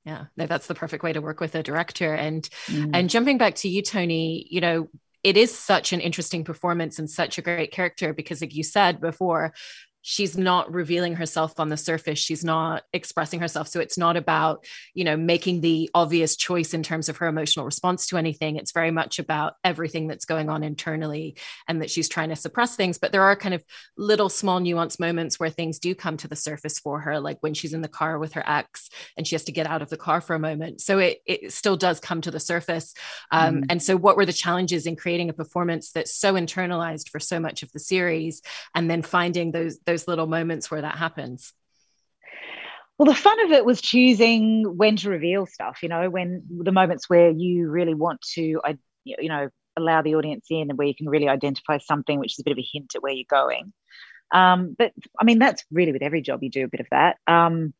Yeah, 0.05 0.25
no, 0.35 0.47
that's 0.47 0.67
the 0.67 0.75
perfect 0.75 1.03
way 1.03 1.13
to 1.13 1.21
work 1.21 1.39
with 1.39 1.53
a 1.55 1.63
director. 1.63 2.13
And 2.13 2.47
mm. 2.67 2.91
and 2.93 3.09
jumping 3.09 3.37
back 3.37 3.55
to 3.55 3.69
you, 3.69 3.81
Toni, 3.81 4.47
you 4.49 4.61
know, 4.61 4.89
it 5.23 5.37
is 5.37 5.55
such 5.55 5.93
an 5.93 5.99
interesting 5.99 6.43
performance 6.43 6.97
and 6.97 7.09
such 7.09 7.37
a 7.37 7.43
great 7.43 7.71
character 7.71 8.13
because, 8.13 8.41
like 8.41 8.55
you 8.55 8.63
said 8.63 8.99
before, 8.99 9.53
she's 10.01 10.37
not 10.37 10.71
revealing 10.73 11.15
herself 11.15 11.59
on 11.59 11.69
the 11.69 11.77
surface. 11.77 12.19
She's 12.19 12.43
not 12.43 12.83
expressing 12.93 13.39
herself. 13.39 13.67
So 13.67 13.79
it's 13.79 13.97
not 13.97 14.17
about 14.17 14.65
you 14.93 15.03
know 15.03 15.17
making 15.17 15.61
the 15.61 15.89
obvious 15.93 16.35
choice 16.35 16.73
in 16.73 16.83
terms 16.83 17.09
of 17.09 17.17
her 17.17 17.27
emotional 17.27 17.65
response 17.65 18.07
to 18.07 18.17
anything. 18.17 18.55
It's 18.55 18.71
very 18.71 18.91
much 18.91 19.19
about 19.19 19.53
everything 19.63 20.07
that's 20.07 20.25
going 20.25 20.49
on 20.49 20.63
internally 20.63 21.37
and 21.67 21.81
that 21.81 21.91
she's 21.91 22.09
trying 22.09 22.29
to 22.29 22.35
suppress 22.35 22.75
things. 22.75 22.97
But 22.97 23.11
there 23.11 23.23
are 23.23 23.35
kind 23.35 23.53
of 23.53 23.63
little 23.97 24.29
small 24.29 24.59
nuanced 24.59 24.99
moments 24.99 25.39
where 25.39 25.49
things 25.49 25.79
do 25.79 25.93
come 25.93 26.17
to 26.17 26.27
the 26.27 26.35
surface 26.35 26.79
for 26.79 27.01
her 27.01 27.19
like 27.19 27.37
when 27.41 27.53
she's 27.53 27.73
in 27.73 27.81
the 27.81 27.87
car 27.87 28.17
with 28.17 28.33
her 28.33 28.43
ex 28.47 28.89
and 29.17 29.27
she 29.27 29.35
has 29.35 29.43
to 29.45 29.51
get 29.51 29.67
out 29.67 29.81
of 29.81 29.89
the 29.89 29.97
car 29.97 30.21
for 30.21 30.35
a 30.35 30.39
moment. 30.39 30.81
So 30.81 30.99
it, 30.99 31.21
it 31.25 31.51
still 31.51 31.77
does 31.77 31.99
come 31.99 32.21
to 32.21 32.31
the 32.31 32.39
surface. 32.39 32.93
Um, 33.31 33.61
mm. 33.61 33.65
and 33.69 33.81
so 33.83 33.95
what 33.97 34.17
were 34.17 34.25
the 34.25 34.33
challenges 34.33 34.85
in 34.85 34.95
creating 34.95 35.29
a 35.29 35.33
performance 35.33 35.91
that's 35.91 36.13
so 36.13 36.33
internalized 36.33 37.09
for 37.09 37.19
so 37.19 37.39
much 37.39 37.63
of 37.63 37.71
the 37.71 37.79
series 37.79 38.41
and 38.73 38.89
then 38.89 39.01
finding 39.01 39.51
those 39.51 39.79
those 39.85 39.90
little 40.07 40.27
moments 40.27 40.69
where 40.69 40.81
that 40.81 40.95
happens? 40.97 41.53
Well, 42.97 43.07
the 43.07 43.15
fun 43.15 43.43
of 43.45 43.51
it 43.51 43.65
was 43.65 43.81
choosing 43.81 44.77
when 44.77 44.95
to 44.97 45.09
reveal 45.09 45.47
stuff, 45.47 45.79
you 45.81 45.89
know, 45.89 46.09
when 46.09 46.43
the 46.49 46.71
moments 46.71 47.09
where 47.09 47.31
you 47.31 47.69
really 47.69 47.95
want 47.95 48.21
to, 48.35 48.61
you 49.03 49.29
know, 49.29 49.49
allow 49.75 50.01
the 50.01 50.15
audience 50.15 50.45
in 50.49 50.69
and 50.69 50.77
where 50.77 50.87
you 50.87 50.95
can 50.95 51.09
really 51.09 51.27
identify 51.27 51.79
something, 51.79 52.19
which 52.19 52.33
is 52.33 52.39
a 52.39 52.43
bit 52.43 52.51
of 52.51 52.59
a 52.59 52.67
hint 52.73 52.93
at 52.95 53.01
where 53.01 53.13
you're 53.13 53.25
going. 53.27 53.73
Um, 54.31 54.75
but 54.77 54.93
I 55.19 55.23
mean, 55.23 55.39
that's 55.39 55.63
really 55.71 55.91
with 55.91 56.03
every 56.03 56.21
job 56.21 56.43
you 56.43 56.49
do 56.49 56.65
a 56.65 56.69
bit 56.69 56.79
of 56.79 56.87
that. 56.91 57.17
Um, 57.27 57.73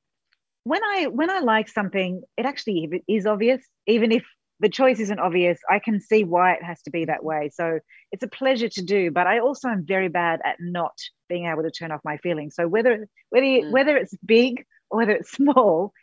when 0.63 0.83
I 0.83 1.07
when 1.07 1.29
I 1.29 1.39
like 1.39 1.69
something, 1.69 2.23
it 2.37 2.45
actually 2.45 3.03
is 3.07 3.25
obvious, 3.25 3.63
even 3.87 4.11
if 4.11 4.23
the 4.61 4.69
choice 4.69 4.99
isn't 4.99 5.19
obvious. 5.19 5.59
I 5.69 5.79
can 5.79 5.99
see 5.99 6.23
why 6.23 6.53
it 6.53 6.63
has 6.63 6.81
to 6.83 6.91
be 6.91 7.05
that 7.05 7.23
way. 7.23 7.49
So 7.51 7.79
it's 8.11 8.23
a 8.23 8.27
pleasure 8.27 8.69
to 8.69 8.81
do, 8.83 9.09
but 9.09 9.25
I 9.25 9.39
also 9.39 9.67
am 9.67 9.85
very 9.85 10.07
bad 10.07 10.39
at 10.45 10.57
not 10.59 10.93
being 11.27 11.47
able 11.47 11.63
to 11.63 11.71
turn 11.71 11.91
off 11.91 12.01
my 12.05 12.17
feelings. 12.17 12.55
So 12.55 12.67
whether 12.67 13.07
whether 13.31 13.45
mm. 13.45 13.71
whether 13.71 13.97
it's 13.97 14.15
big 14.23 14.63
or 14.89 14.99
whether 14.99 15.13
it's 15.13 15.31
small, 15.39 15.93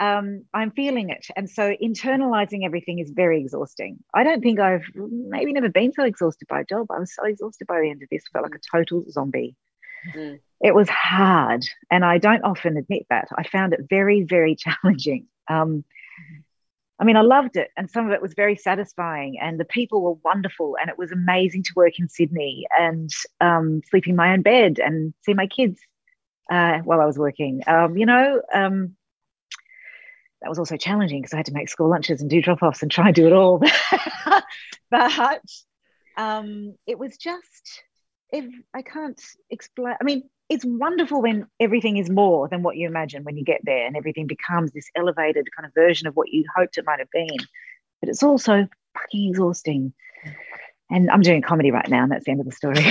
um, 0.00 0.44
I'm 0.52 0.72
feeling 0.72 1.10
it. 1.10 1.26
And 1.36 1.48
so 1.48 1.72
internalizing 1.80 2.64
everything 2.64 2.98
is 2.98 3.10
very 3.10 3.40
exhausting. 3.40 3.98
I 4.12 4.24
don't 4.24 4.42
think 4.42 4.58
I've 4.58 4.84
maybe 4.94 5.52
never 5.52 5.68
been 5.68 5.92
so 5.92 6.04
exhausted 6.04 6.48
by 6.48 6.60
a 6.60 6.64
job. 6.64 6.88
I 6.90 6.98
was 6.98 7.14
so 7.14 7.24
exhausted 7.24 7.68
by 7.68 7.80
the 7.80 7.90
end 7.90 8.02
of 8.02 8.08
this, 8.10 8.24
felt 8.32 8.44
like 8.44 8.56
a 8.56 8.76
total 8.76 9.04
zombie. 9.08 9.54
Mm. 10.16 10.40
It 10.60 10.74
was 10.74 10.88
hard. 10.88 11.64
And 11.92 12.04
I 12.04 12.18
don't 12.18 12.42
often 12.42 12.76
admit 12.76 13.06
that. 13.10 13.28
I 13.36 13.44
found 13.44 13.72
it 13.72 13.80
very, 13.88 14.22
very 14.24 14.56
challenging. 14.64 15.26
Um, 15.48 15.84
I 17.00 17.04
mean, 17.04 17.16
I 17.16 17.22
loved 17.22 17.56
it, 17.56 17.70
and 17.78 17.90
some 17.90 18.06
of 18.06 18.12
it 18.12 18.20
was 18.20 18.34
very 18.34 18.56
satisfying, 18.56 19.38
and 19.40 19.58
the 19.58 19.64
people 19.64 20.02
were 20.02 20.20
wonderful, 20.22 20.76
and 20.78 20.90
it 20.90 20.98
was 20.98 21.10
amazing 21.10 21.62
to 21.62 21.72
work 21.74 21.98
in 21.98 22.10
Sydney 22.10 22.66
and 22.78 23.08
um, 23.40 23.80
sleep 23.88 24.06
in 24.06 24.16
my 24.16 24.34
own 24.34 24.42
bed 24.42 24.78
and 24.78 25.14
see 25.24 25.32
my 25.32 25.46
kids 25.46 25.80
uh, 26.50 26.80
while 26.80 27.00
I 27.00 27.06
was 27.06 27.18
working. 27.18 27.62
Um, 27.66 27.96
you 27.96 28.04
know, 28.04 28.42
um, 28.52 28.96
that 30.42 30.50
was 30.50 30.58
also 30.58 30.76
challenging 30.76 31.22
because 31.22 31.32
I 31.32 31.38
had 31.38 31.46
to 31.46 31.52
make 31.52 31.70
school 31.70 31.88
lunches 31.88 32.20
and 32.20 32.28
do 32.28 32.42
drop 32.42 32.62
offs 32.62 32.82
and 32.82 32.90
try 32.90 33.06
and 33.06 33.14
do 33.14 33.26
it 33.26 33.32
all. 33.32 33.62
but 34.90 35.40
um, 36.18 36.74
it 36.86 36.98
was 36.98 37.16
just, 37.16 37.82
if 38.30 38.44
I 38.74 38.82
can't 38.82 39.20
explain, 39.48 39.96
I 39.98 40.04
mean, 40.04 40.24
it's 40.50 40.64
wonderful 40.64 41.22
when 41.22 41.46
everything 41.60 41.96
is 41.96 42.10
more 42.10 42.48
than 42.48 42.64
what 42.64 42.76
you 42.76 42.88
imagine 42.88 43.22
when 43.22 43.36
you 43.36 43.44
get 43.44 43.60
there 43.62 43.86
and 43.86 43.96
everything 43.96 44.26
becomes 44.26 44.72
this 44.72 44.90
elevated 44.96 45.46
kind 45.56 45.64
of 45.64 45.72
version 45.72 46.08
of 46.08 46.16
what 46.16 46.28
you 46.28 46.44
hoped 46.56 46.76
it 46.76 46.84
might 46.84 46.98
have 46.98 47.10
been. 47.12 47.38
But 48.00 48.08
it's 48.08 48.24
also 48.24 48.66
fucking 48.98 49.30
exhausting. 49.30 49.92
And 50.90 51.08
I'm 51.08 51.20
doing 51.20 51.40
comedy 51.40 51.70
right 51.70 51.88
now, 51.88 52.02
and 52.02 52.10
that's 52.10 52.24
the 52.24 52.32
end 52.32 52.40
of 52.40 52.46
the 52.46 52.52
story. 52.52 52.78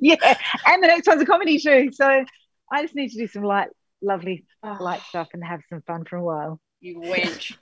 yeah. 0.00 0.38
And 0.66 0.82
the 0.82 0.86
next 0.86 1.08
one's 1.08 1.20
a 1.20 1.26
comedy 1.26 1.58
too. 1.58 1.90
So 1.92 2.24
I 2.70 2.82
just 2.82 2.94
need 2.94 3.08
to 3.10 3.18
do 3.18 3.26
some 3.26 3.42
light 3.42 3.68
lovely 4.00 4.44
oh. 4.62 4.76
light 4.78 5.00
stuff 5.02 5.28
and 5.34 5.42
have 5.42 5.62
some 5.68 5.82
fun 5.82 6.04
for 6.04 6.16
a 6.16 6.22
while. 6.22 6.60
You 6.80 7.00
wench. 7.00 7.56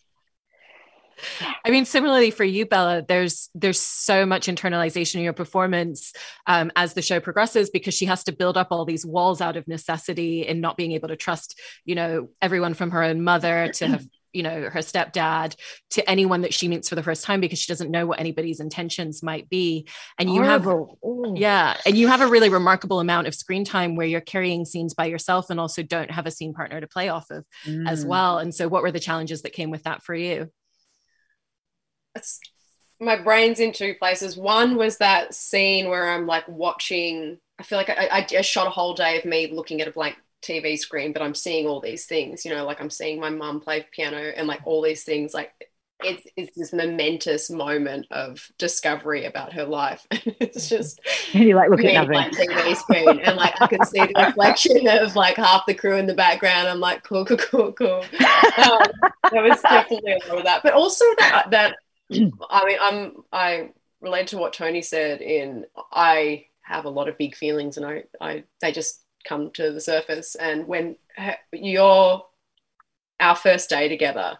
I 1.64 1.70
mean, 1.70 1.84
similarly 1.84 2.30
for 2.30 2.44
you, 2.44 2.66
Bella, 2.66 3.04
there's 3.06 3.50
there's 3.54 3.80
so 3.80 4.26
much 4.26 4.46
internalization 4.46 5.16
in 5.16 5.22
your 5.22 5.32
performance 5.32 6.12
um, 6.46 6.70
as 6.76 6.94
the 6.94 7.02
show 7.02 7.20
progresses 7.20 7.70
because 7.70 7.94
she 7.94 8.06
has 8.06 8.24
to 8.24 8.32
build 8.32 8.56
up 8.56 8.68
all 8.70 8.84
these 8.84 9.06
walls 9.06 9.40
out 9.40 9.56
of 9.56 9.66
necessity 9.68 10.46
in 10.46 10.60
not 10.60 10.76
being 10.76 10.92
able 10.92 11.08
to 11.08 11.16
trust, 11.16 11.58
you 11.84 11.94
know, 11.94 12.28
everyone 12.40 12.74
from 12.74 12.90
her 12.90 13.02
own 13.02 13.22
mother 13.22 13.68
to 13.74 13.88
have 13.88 14.06
you 14.34 14.42
know 14.42 14.68
her 14.68 14.80
stepdad 14.80 15.56
to 15.90 16.08
anyone 16.10 16.42
that 16.42 16.52
she 16.52 16.68
meets 16.68 16.88
for 16.88 16.96
the 16.96 17.02
first 17.02 17.24
time 17.24 17.40
because 17.40 17.58
she 17.58 17.72
doesn't 17.72 17.90
know 17.90 18.04
what 18.04 18.20
anybody's 18.20 18.60
intentions 18.60 19.22
might 19.22 19.48
be 19.48 19.86
and 20.18 20.28
you 20.28 20.42
Horrible. 20.42 20.98
have 21.02 21.08
Ooh. 21.08 21.34
yeah 21.36 21.76
and 21.86 21.96
you 21.96 22.08
have 22.08 22.20
a 22.20 22.26
really 22.26 22.50
remarkable 22.50 23.00
amount 23.00 23.28
of 23.28 23.34
screen 23.34 23.64
time 23.64 23.96
where 23.96 24.06
you're 24.06 24.20
carrying 24.20 24.64
scenes 24.64 24.92
by 24.92 25.06
yourself 25.06 25.48
and 25.48 25.58
also 25.58 25.82
don't 25.82 26.10
have 26.10 26.26
a 26.26 26.30
scene 26.30 26.52
partner 26.52 26.80
to 26.80 26.88
play 26.88 27.08
off 27.08 27.30
of 27.30 27.44
mm. 27.64 27.88
as 27.88 28.04
well 28.04 28.38
and 28.38 28.54
so 28.54 28.68
what 28.68 28.82
were 28.82 28.92
the 28.92 29.00
challenges 29.00 29.42
that 29.42 29.52
came 29.52 29.70
with 29.70 29.84
that 29.84 30.02
for 30.02 30.14
you 30.14 30.50
my 33.00 33.16
brain's 33.16 33.60
in 33.60 33.72
two 33.72 33.94
places 33.94 34.36
one 34.36 34.76
was 34.76 34.98
that 34.98 35.34
scene 35.34 35.88
where 35.88 36.10
i'm 36.10 36.26
like 36.26 36.46
watching 36.48 37.38
i 37.58 37.62
feel 37.62 37.78
like 37.78 37.90
I, 37.90 38.26
I 38.30 38.40
shot 38.42 38.66
a 38.66 38.70
whole 38.70 38.94
day 38.94 39.18
of 39.18 39.24
me 39.24 39.50
looking 39.52 39.80
at 39.80 39.88
a 39.88 39.92
blank 39.92 40.16
TV 40.44 40.78
screen, 40.78 41.12
but 41.12 41.22
I'm 41.22 41.34
seeing 41.34 41.66
all 41.66 41.80
these 41.80 42.06
things, 42.06 42.44
you 42.44 42.54
know, 42.54 42.64
like 42.64 42.80
I'm 42.80 42.90
seeing 42.90 43.18
my 43.18 43.30
mum 43.30 43.60
play 43.60 43.86
piano 43.90 44.18
and 44.18 44.46
like 44.46 44.60
all 44.64 44.82
these 44.82 45.02
things, 45.02 45.34
like 45.34 45.52
it's, 46.02 46.26
it's 46.36 46.56
this 46.56 46.72
momentous 46.72 47.50
moment 47.50 48.06
of 48.10 48.46
discovery 48.58 49.24
about 49.24 49.54
her 49.54 49.64
life. 49.64 50.06
it's 50.10 50.68
just 50.68 51.00
and 51.32 51.44
you 51.44 51.56
like 51.56 51.70
looking 51.70 51.96
at 51.96 52.08
like 52.08 52.32
TV 52.32 52.76
screen 52.76 53.20
and 53.20 53.36
like 53.36 53.60
I 53.60 53.66
can 53.66 53.84
see 53.86 54.00
the 54.00 54.24
reflection 54.26 54.86
of 54.88 55.16
like 55.16 55.36
half 55.36 55.64
the 55.66 55.74
crew 55.74 55.96
in 55.96 56.06
the 56.06 56.14
background. 56.14 56.68
I'm 56.68 56.80
like, 56.80 57.02
cool, 57.04 57.24
cool, 57.24 57.38
cool, 57.38 57.72
cool. 57.72 58.04
Um, 58.62 58.80
there 59.32 59.42
was 59.42 59.60
definitely 59.62 60.12
a 60.12 60.28
lot 60.28 60.38
of 60.38 60.44
that, 60.44 60.62
but 60.62 60.74
also 60.74 61.04
that 61.18 61.46
that 61.50 61.76
I 62.50 62.64
mean, 62.64 62.78
I'm 62.80 63.12
I 63.32 63.70
relate 64.00 64.28
to 64.28 64.38
what 64.38 64.52
Toni 64.52 64.82
said 64.82 65.20
in 65.20 65.64
I 65.92 66.46
have 66.62 66.84
a 66.84 66.90
lot 66.90 67.08
of 67.08 67.18
big 67.18 67.34
feelings 67.34 67.76
and 67.76 67.86
I 67.86 68.04
I 68.20 68.44
they 68.60 68.72
just 68.72 69.02
come 69.26 69.50
to 69.52 69.72
the 69.72 69.80
surface. 69.80 70.34
And 70.34 70.66
when 70.66 70.96
you're 71.52 72.24
our 73.20 73.36
first 73.36 73.70
day 73.70 73.88
together, 73.88 74.36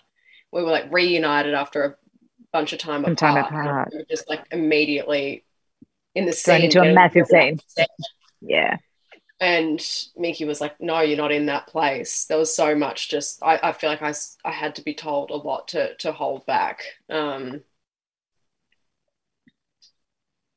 we 0.52 0.62
were 0.62 0.70
like 0.70 0.92
reunited 0.92 1.54
after 1.54 1.84
a 1.84 1.94
bunch 2.52 2.72
of 2.72 2.78
time 2.78 3.04
apart. 3.04 3.18
Time 3.18 3.44
apart. 3.44 3.92
We 3.92 4.04
just 4.08 4.28
like 4.28 4.44
immediately 4.50 5.44
in 6.14 6.26
the 6.26 6.32
scene. 6.32 6.62
into 6.62 6.80
a 6.80 6.92
massive 6.92 7.26
scene. 7.26 7.58
Yeah. 8.40 8.76
And 9.40 9.80
Mickey 10.16 10.44
was 10.44 10.60
like, 10.60 10.80
"No, 10.80 11.00
you're 11.00 11.16
not 11.18 11.32
in 11.32 11.46
that 11.46 11.66
place." 11.66 12.24
There 12.26 12.38
was 12.38 12.54
so 12.54 12.74
much. 12.74 13.08
Just 13.10 13.42
I, 13.42 13.58
I 13.62 13.72
feel 13.72 13.90
like 13.90 14.02
I, 14.02 14.14
I 14.44 14.52
had 14.52 14.76
to 14.76 14.82
be 14.82 14.94
told 14.94 15.30
a 15.30 15.36
lot 15.36 15.68
to 15.68 15.94
to 15.96 16.12
hold 16.12 16.46
back. 16.46 16.82
Um, 17.10 17.62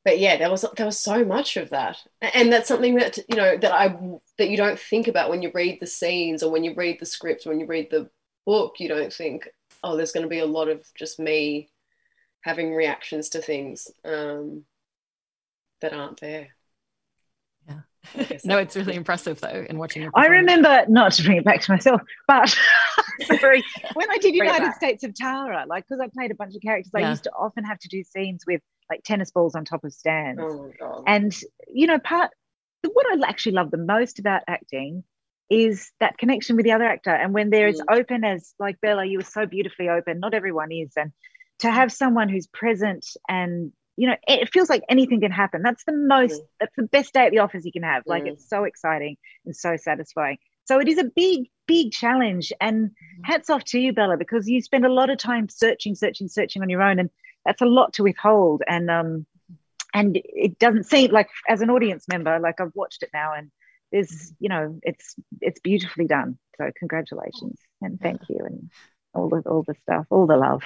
but 0.04 0.18
yeah, 0.18 0.36
there 0.36 0.50
was 0.50 0.64
there 0.76 0.86
was 0.86 0.98
so 0.98 1.24
much 1.24 1.56
of 1.56 1.70
that, 1.70 1.98
and 2.22 2.52
that's 2.52 2.68
something 2.68 2.94
that 2.96 3.18
you 3.28 3.36
know 3.36 3.56
that 3.56 3.72
I 3.72 3.88
that 4.38 4.48
you 4.48 4.56
don't 4.56 4.78
think 4.78 5.08
about 5.08 5.28
when 5.30 5.42
you 5.42 5.50
read 5.54 5.78
the 5.80 5.86
scenes 5.86 6.42
or 6.42 6.50
when 6.50 6.64
you 6.64 6.74
read 6.74 6.98
the 7.00 7.06
script, 7.06 7.46
when 7.46 7.60
you 7.60 7.66
read 7.66 7.88
the 7.90 8.08
book. 8.46 8.76
You 8.80 8.88
don't 8.88 9.12
think, 9.12 9.48
oh, 9.82 9.96
there's 9.96 10.12
going 10.12 10.22
to 10.22 10.28
be 10.28 10.38
a 10.38 10.46
lot 10.46 10.68
of 10.68 10.86
just 10.94 11.18
me 11.18 11.68
having 12.42 12.74
reactions 12.74 13.30
to 13.30 13.42
things 13.42 13.88
um, 14.04 14.64
that 15.80 15.92
aren't 15.92 16.20
there. 16.20 16.57
Yeah. 17.68 17.80
no, 18.44 18.58
it's 18.58 18.74
really 18.76 18.94
impressive 18.94 19.40
though 19.40 19.66
in 19.68 19.78
watching. 19.78 20.08
I 20.14 20.26
remember 20.26 20.84
not 20.88 21.12
to 21.12 21.24
bring 21.24 21.38
it 21.38 21.44
back 21.44 21.60
to 21.62 21.72
myself, 21.72 22.00
but 22.26 22.56
sorry, 23.40 23.62
when 23.94 24.10
I 24.10 24.18
did 24.18 24.34
United 24.34 24.74
States 24.74 25.04
of 25.04 25.14
Tara, 25.14 25.66
like 25.68 25.84
because 25.86 26.00
I 26.00 26.08
played 26.08 26.30
a 26.30 26.34
bunch 26.34 26.54
of 26.54 26.62
characters, 26.62 26.90
yeah. 26.94 27.06
I 27.06 27.10
used 27.10 27.24
to 27.24 27.32
often 27.32 27.64
have 27.64 27.78
to 27.80 27.88
do 27.88 28.02
scenes 28.04 28.44
with 28.46 28.62
like 28.88 29.02
tennis 29.04 29.30
balls 29.30 29.54
on 29.54 29.64
top 29.64 29.84
of 29.84 29.92
stands. 29.92 30.40
Oh 30.42 31.04
and 31.06 31.38
you 31.72 31.86
know, 31.86 31.98
part 31.98 32.30
what 32.82 33.06
I 33.06 33.28
actually 33.28 33.52
love 33.52 33.70
the 33.70 33.76
most 33.76 34.18
about 34.18 34.42
acting 34.46 35.04
is 35.50 35.90
that 36.00 36.18
connection 36.18 36.56
with 36.56 36.64
the 36.64 36.72
other 36.72 36.84
actor. 36.84 37.10
And 37.10 37.32
when 37.32 37.50
they're 37.50 37.68
mm. 37.68 37.74
as 37.74 37.80
open 37.90 38.24
as 38.24 38.54
like 38.58 38.80
Bella, 38.80 39.04
you 39.04 39.18
were 39.18 39.24
so 39.24 39.46
beautifully 39.46 39.88
open. 39.88 40.20
Not 40.20 40.34
everyone 40.34 40.72
is, 40.72 40.92
and 40.96 41.12
to 41.60 41.70
have 41.70 41.90
someone 41.90 42.28
who's 42.28 42.46
present 42.46 43.06
and 43.28 43.72
you 43.98 44.06
know 44.06 44.14
it 44.28 44.48
feels 44.52 44.70
like 44.70 44.82
anything 44.88 45.20
can 45.20 45.32
happen. 45.32 45.60
That's 45.60 45.82
the 45.84 45.92
most 45.92 46.40
mm. 46.40 46.46
that's 46.60 46.76
the 46.76 46.84
best 46.84 47.12
day 47.12 47.26
at 47.26 47.32
the 47.32 47.40
office 47.40 47.64
you 47.64 47.72
can 47.72 47.82
have. 47.82 48.04
Like 48.06 48.24
mm. 48.24 48.28
it's 48.28 48.48
so 48.48 48.62
exciting 48.62 49.16
and 49.44 49.54
so 49.54 49.76
satisfying. 49.76 50.38
So 50.66 50.78
it 50.78 50.86
is 50.86 50.98
a 50.98 51.04
big 51.04 51.48
big 51.66 51.90
challenge. 51.90 52.52
And 52.60 52.90
mm. 52.90 52.92
hats 53.24 53.50
off 53.50 53.64
to 53.64 53.80
you 53.80 53.92
bella 53.92 54.16
because 54.16 54.48
you 54.48 54.62
spend 54.62 54.86
a 54.86 54.92
lot 54.92 55.10
of 55.10 55.18
time 55.18 55.48
searching 55.48 55.96
searching 55.96 56.28
searching 56.28 56.62
on 56.62 56.68
your 56.68 56.80
own 56.80 57.00
and 57.00 57.10
that's 57.44 57.60
a 57.60 57.66
lot 57.66 57.94
to 57.94 58.04
withhold. 58.04 58.62
And 58.68 58.88
um 58.88 59.26
and 59.92 60.20
it 60.22 60.60
doesn't 60.60 60.84
seem 60.84 61.10
like 61.10 61.28
as 61.48 61.60
an 61.60 61.70
audience 61.70 62.06
member 62.08 62.38
like 62.38 62.60
i've 62.60 62.74
watched 62.74 63.02
it 63.02 63.08
now 63.14 63.32
and 63.32 63.50
there's 63.90 64.34
you 64.38 64.50
know 64.50 64.78
it's 64.82 65.16
it's 65.40 65.60
beautifully 65.60 66.06
done. 66.06 66.38
So 66.56 66.70
congratulations 66.78 67.58
and 67.80 68.00
thank 68.00 68.22
you 68.28 68.38
and 68.44 68.70
all 69.12 69.28
the 69.28 69.42
all 69.48 69.64
the 69.66 69.74
stuff 69.82 70.06
all 70.10 70.26
the 70.26 70.36
love 70.36 70.62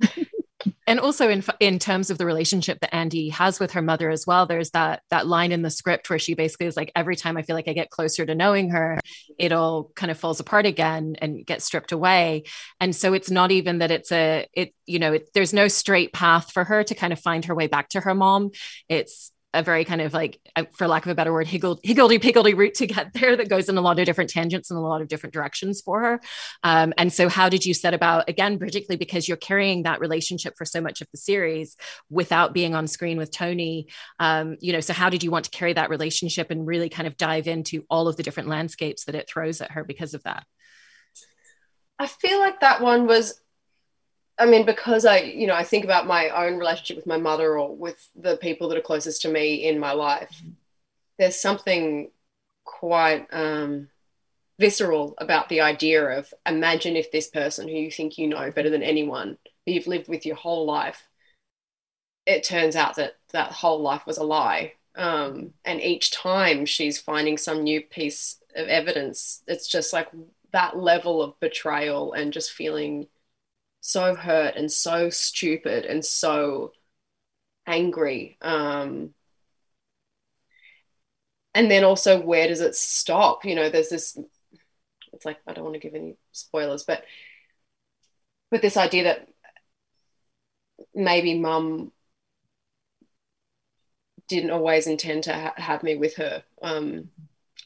and 0.86 1.00
also 1.00 1.28
in 1.28 1.42
in 1.60 1.78
terms 1.78 2.10
of 2.10 2.18
the 2.18 2.26
relationship 2.26 2.80
that 2.80 2.94
Andy 2.94 3.28
has 3.30 3.60
with 3.60 3.72
her 3.72 3.82
mother 3.82 4.10
as 4.10 4.26
well 4.26 4.46
there's 4.46 4.70
that 4.70 5.02
that 5.10 5.26
line 5.26 5.52
in 5.52 5.62
the 5.62 5.70
script 5.70 6.10
where 6.10 6.18
she 6.18 6.34
basically 6.34 6.66
is 6.66 6.76
like 6.76 6.92
every 6.94 7.16
time 7.16 7.36
I 7.36 7.42
feel 7.42 7.56
like 7.56 7.68
I 7.68 7.72
get 7.72 7.90
closer 7.90 8.24
to 8.26 8.34
knowing 8.34 8.70
her 8.70 9.00
it 9.38 9.52
all 9.52 9.90
kind 9.94 10.10
of 10.10 10.18
falls 10.18 10.40
apart 10.40 10.66
again 10.66 11.16
and 11.20 11.44
gets 11.44 11.64
stripped 11.64 11.92
away. 11.92 12.44
And 12.80 12.94
so 12.94 13.12
it's 13.12 13.30
not 13.30 13.50
even 13.50 13.78
that 13.78 13.90
it's 13.90 14.12
a 14.12 14.46
it 14.52 14.74
you 14.86 14.98
know 14.98 15.14
it, 15.14 15.30
there's 15.34 15.52
no 15.52 15.68
straight 15.68 16.12
path 16.12 16.52
for 16.52 16.64
her 16.64 16.84
to 16.84 16.94
kind 16.94 17.12
of 17.12 17.20
find 17.20 17.44
her 17.46 17.54
way 17.54 17.66
back 17.66 17.88
to 17.90 18.00
her 18.00 18.14
mom. 18.14 18.50
It's 18.88 19.32
a 19.54 19.62
very 19.62 19.84
kind 19.84 20.00
of 20.00 20.12
like, 20.12 20.40
uh, 20.56 20.64
for 20.72 20.86
lack 20.86 21.06
of 21.06 21.12
a 21.12 21.14
better 21.14 21.32
word, 21.32 21.46
higgledy 21.46 22.18
piggledy 22.18 22.54
route 22.54 22.74
to 22.74 22.86
get 22.86 23.12
there 23.14 23.36
that 23.36 23.48
goes 23.48 23.68
in 23.68 23.78
a 23.78 23.80
lot 23.80 23.98
of 23.98 24.06
different 24.06 24.30
tangents 24.30 24.70
and 24.70 24.78
a 24.78 24.82
lot 24.82 25.00
of 25.00 25.08
different 25.08 25.32
directions 25.32 25.80
for 25.80 26.00
her. 26.00 26.20
Um, 26.62 26.92
and 26.98 27.12
so, 27.12 27.28
how 27.28 27.48
did 27.48 27.64
you 27.64 27.72
set 27.72 27.94
about, 27.94 28.28
again, 28.28 28.58
particularly 28.58 28.98
because 28.98 29.28
you're 29.28 29.36
carrying 29.36 29.84
that 29.84 30.00
relationship 30.00 30.54
for 30.58 30.64
so 30.64 30.80
much 30.80 31.00
of 31.00 31.08
the 31.12 31.18
series 31.18 31.76
without 32.10 32.52
being 32.52 32.74
on 32.74 32.86
screen 32.86 33.16
with 33.16 33.30
Toni? 33.30 33.86
Um, 34.18 34.56
you 34.60 34.72
know, 34.72 34.80
so 34.80 34.92
how 34.92 35.08
did 35.08 35.22
you 35.22 35.30
want 35.30 35.46
to 35.46 35.50
carry 35.50 35.72
that 35.72 35.90
relationship 35.90 36.50
and 36.50 36.66
really 36.66 36.88
kind 36.88 37.06
of 37.06 37.16
dive 37.16 37.46
into 37.46 37.84
all 37.88 38.08
of 38.08 38.16
the 38.16 38.22
different 38.22 38.48
landscapes 38.48 39.04
that 39.04 39.14
it 39.14 39.28
throws 39.28 39.60
at 39.60 39.70
her 39.70 39.84
because 39.84 40.14
of 40.14 40.22
that? 40.24 40.44
I 41.98 42.06
feel 42.06 42.40
like 42.40 42.60
that 42.60 42.80
one 42.80 43.06
was 43.06 43.40
I 44.38 44.46
mean, 44.46 44.66
because 44.66 45.04
I, 45.04 45.18
you 45.18 45.46
know, 45.46 45.54
I 45.54 45.62
think 45.62 45.84
about 45.84 46.06
my 46.06 46.28
own 46.28 46.58
relationship 46.58 46.96
with 46.96 47.06
my 47.06 47.18
mother 47.18 47.58
or 47.58 47.74
with 47.74 48.08
the 48.16 48.36
people 48.36 48.68
that 48.68 48.78
are 48.78 48.82
closest 48.82 49.22
to 49.22 49.28
me 49.28 49.68
in 49.68 49.78
my 49.78 49.92
life. 49.92 50.42
There's 51.18 51.40
something 51.40 52.10
quite 52.64 53.26
um, 53.32 53.88
visceral 54.58 55.14
about 55.18 55.48
the 55.48 55.60
idea 55.60 56.18
of 56.18 56.32
imagine 56.46 56.96
if 56.96 57.10
this 57.10 57.28
person 57.28 57.68
who 57.68 57.74
you 57.74 57.90
think 57.90 58.18
you 58.18 58.28
know 58.28 58.50
better 58.50 58.70
than 58.70 58.82
anyone 58.82 59.36
that 59.66 59.72
you've 59.72 59.86
lived 59.86 60.08
with 60.08 60.24
your 60.24 60.36
whole 60.36 60.64
life 60.64 61.08
it 62.26 62.44
turns 62.44 62.76
out 62.76 62.96
that 62.96 63.16
that 63.32 63.50
whole 63.50 63.80
life 63.80 64.06
was 64.06 64.18
a 64.18 64.24
lie 64.24 64.72
um, 64.96 65.52
and 65.64 65.80
each 65.80 66.12
time 66.12 66.64
she's 66.64 67.00
finding 67.00 67.36
some 67.36 67.64
new 67.64 67.80
piece 67.80 68.38
of 68.54 68.68
evidence 68.68 69.42
it's 69.48 69.66
just 69.66 69.92
like 69.92 70.08
that 70.52 70.76
level 70.76 71.20
of 71.20 71.38
betrayal 71.40 72.12
and 72.12 72.32
just 72.32 72.52
feeling 72.52 73.08
so 73.86 74.14
hurt 74.14 74.56
and 74.56 74.72
so 74.72 75.10
stupid 75.10 75.84
and 75.84 76.02
so 76.02 76.72
angry 77.66 78.38
um, 78.40 79.14
and 81.54 81.70
then 81.70 81.84
also 81.84 82.20
where 82.20 82.48
does 82.48 82.62
it 82.62 82.74
stop? 82.74 83.44
You 83.44 83.54
know 83.54 83.68
there's 83.68 83.90
this 83.90 84.18
it's 85.12 85.24
like 85.24 85.38
i 85.46 85.52
don't 85.52 85.64
want 85.64 85.74
to 85.74 85.80
give 85.80 85.94
any 85.94 86.16
spoilers 86.32 86.82
but 86.82 87.04
but 88.50 88.62
this 88.62 88.76
idea 88.76 89.04
that 89.04 89.28
maybe 90.94 91.38
mum 91.38 91.92
didn't 94.28 94.50
always 94.50 94.86
intend 94.86 95.24
to 95.24 95.32
ha- 95.32 95.54
have 95.56 95.82
me 95.82 95.96
with 95.96 96.16
her. 96.16 96.44
Um, 96.62 97.10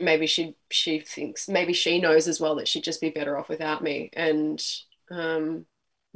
maybe 0.00 0.26
she 0.26 0.56
she 0.70 1.00
thinks 1.00 1.48
maybe 1.48 1.72
she 1.72 2.00
knows 2.00 2.28
as 2.28 2.40
well 2.40 2.54
that 2.56 2.68
she'd 2.68 2.84
just 2.84 3.00
be 3.00 3.10
better 3.10 3.37
off 3.37 3.48
without 3.48 3.82
me 3.82 4.10
and 4.12 4.62
um, 5.10 5.66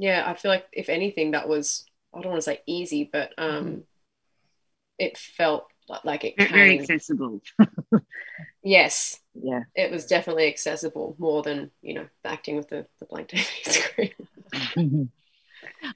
yeah 0.03 0.23
i 0.27 0.33
feel 0.33 0.51
like 0.51 0.65
if 0.73 0.89
anything 0.89 1.31
that 1.31 1.47
was 1.47 1.85
i 2.13 2.19
don't 2.19 2.31
want 2.31 2.37
to 2.37 2.49
say 2.51 2.61
easy 2.65 3.09
but 3.11 3.31
um, 3.37 3.65
mm-hmm. 3.65 3.79
it 4.99 5.17
felt 5.17 5.67
like 6.05 6.23
it 6.23 6.35
very 6.37 6.79
accessible. 6.79 7.41
Yes. 8.63 9.19
Yeah. 9.33 9.63
It 9.75 9.91
was 9.91 10.05
definitely 10.05 10.47
accessible 10.47 11.15
more 11.19 11.43
than 11.43 11.71
you 11.81 11.93
know 11.95 12.07
acting 12.23 12.55
with 12.55 12.69
the, 12.69 12.87
the 12.99 13.05
blank 13.05 13.27
tv 13.29 14.13
screen 14.73 15.11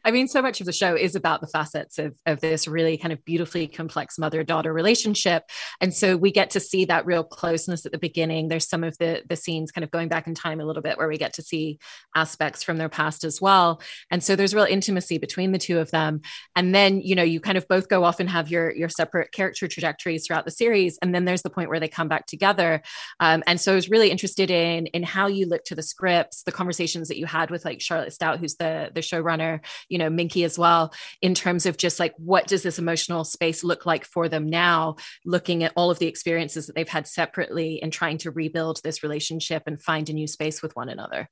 I 0.03 0.12
mean, 0.12 0.27
so 0.27 0.41
much 0.41 0.60
of 0.60 0.65
the 0.65 0.74
show 0.74 0.96
is 0.96 1.15
about 1.15 1.41
the 1.41 1.48
facets 1.48 1.98
of, 1.98 2.15
of 2.25 2.41
this 2.41 2.67
really 2.67 2.98
kind 2.98 3.13
of 3.13 3.24
beautifully 3.25 3.67
complex 3.67 4.17
mother 4.17 4.44
daughter 4.44 4.74
relationship. 4.74 5.44
And 5.82 5.94
so 5.94 6.17
we 6.17 6.32
get 6.32 6.50
to 6.51 6.60
see 6.60 6.86
that 6.86 7.06
real 7.06 7.24
closeness 7.24 7.86
at 7.86 7.91
the 7.91 7.98
beginning. 7.98 8.48
There's 8.48 8.67
some 8.67 8.84
of 8.84 8.98
the, 8.98 9.24
the 9.27 9.36
scenes 9.36 9.72
kind 9.72 9.84
of 9.84 9.91
going 9.91 10.08
back 10.08 10.27
in 10.27 10.36
time 10.36 10.60
a 10.60 10.65
little 10.65 10.82
bit 10.82 10.98
where 10.98 11.08
we 11.08 11.17
get 11.17 11.34
to 11.34 11.41
see 11.41 11.79
aspects 12.15 12.63
from 12.63 12.77
their 12.77 12.89
past 12.89 13.24
as 13.24 13.41
well. 13.41 13.82
And 14.12 14.24
so 14.24 14.36
there's 14.36 14.53
real 14.53 14.65
intimacy 14.65 15.17
between 15.17 15.51
the 15.51 15.58
two 15.58 15.79
of 15.79 15.91
them. 15.91 16.22
And 16.56 16.74
then, 16.74 17.01
you 17.01 17.15
know, 17.15 17.24
you 17.24 17.39
kind 17.39 17.58
of 17.58 17.67
both 17.67 17.88
go 17.89 18.03
off 18.03 18.20
and 18.20 18.29
have 18.29 18.50
your, 18.50 18.74
your 18.75 18.89
separate 18.89 19.32
character 19.32 19.67
trajectories 19.67 20.25
throughout 20.25 20.46
the 20.46 20.51
series. 20.51 20.98
And 21.01 21.13
then 21.13 21.25
there's 21.25 21.44
the 21.44 21.50
point 21.50 21.70
where 21.70 21.79
they 21.79 21.88
come 21.88 22.08
back 22.08 22.25
together. 22.25 22.82
Um, 23.20 23.44
and 23.48 23.60
so 23.60 23.72
I 23.72 23.75
was 23.75 23.89
really 23.89 24.12
interested 24.12 24.51
in, 24.51 24.88
in 24.88 25.03
how 25.03 25.27
you 25.27 25.48
look 25.48 25.63
to 25.65 25.75
the 25.75 25.84
scripts, 25.84 26.44
the 26.44 26.51
conversations 26.51 27.08
that 27.08 27.17
you 27.17 27.25
had 27.25 27.50
with 27.50 27.65
like 27.65 27.82
Charlotte 27.82 28.13
Stoudt, 28.13 28.39
who's 28.39 28.56
the, 28.56 28.91
the 28.94 29.01
showrunner, 29.01 29.62
you 29.89 29.98
know 29.98 30.10
minkie 30.10 30.46
as 30.46 30.57
well 30.57 30.93
in 31.22 31.34
terms 31.34 31.65
of 31.65 31.77
just 31.77 32.00
like 32.00 32.13
what 32.17 32.48
does 32.48 32.63
this 32.63 32.79
emotional 32.79 33.24
space 33.24 33.63
look 33.63 33.86
like 33.86 34.05
for 34.05 34.29
them 34.29 34.50
now 34.50 34.96
looking 35.25 35.63
at 35.63 35.74
all 35.75 35.91
of 35.91 36.00
the 36.00 36.07
experiences 36.07 36.67
that 36.67 36.75
they've 36.75 36.88
had 36.88 37.07
separately 37.07 37.81
and 37.81 37.93
trying 37.93 38.17
to 38.17 38.31
rebuild 38.31 38.81
this 38.84 39.03
relationship 39.03 39.63
and 39.67 39.81
find 39.81 40.10
a 40.10 40.13
new 40.13 40.27
space 40.27 40.62
with 40.62 40.75
one 40.75 40.89
another? 40.89 41.29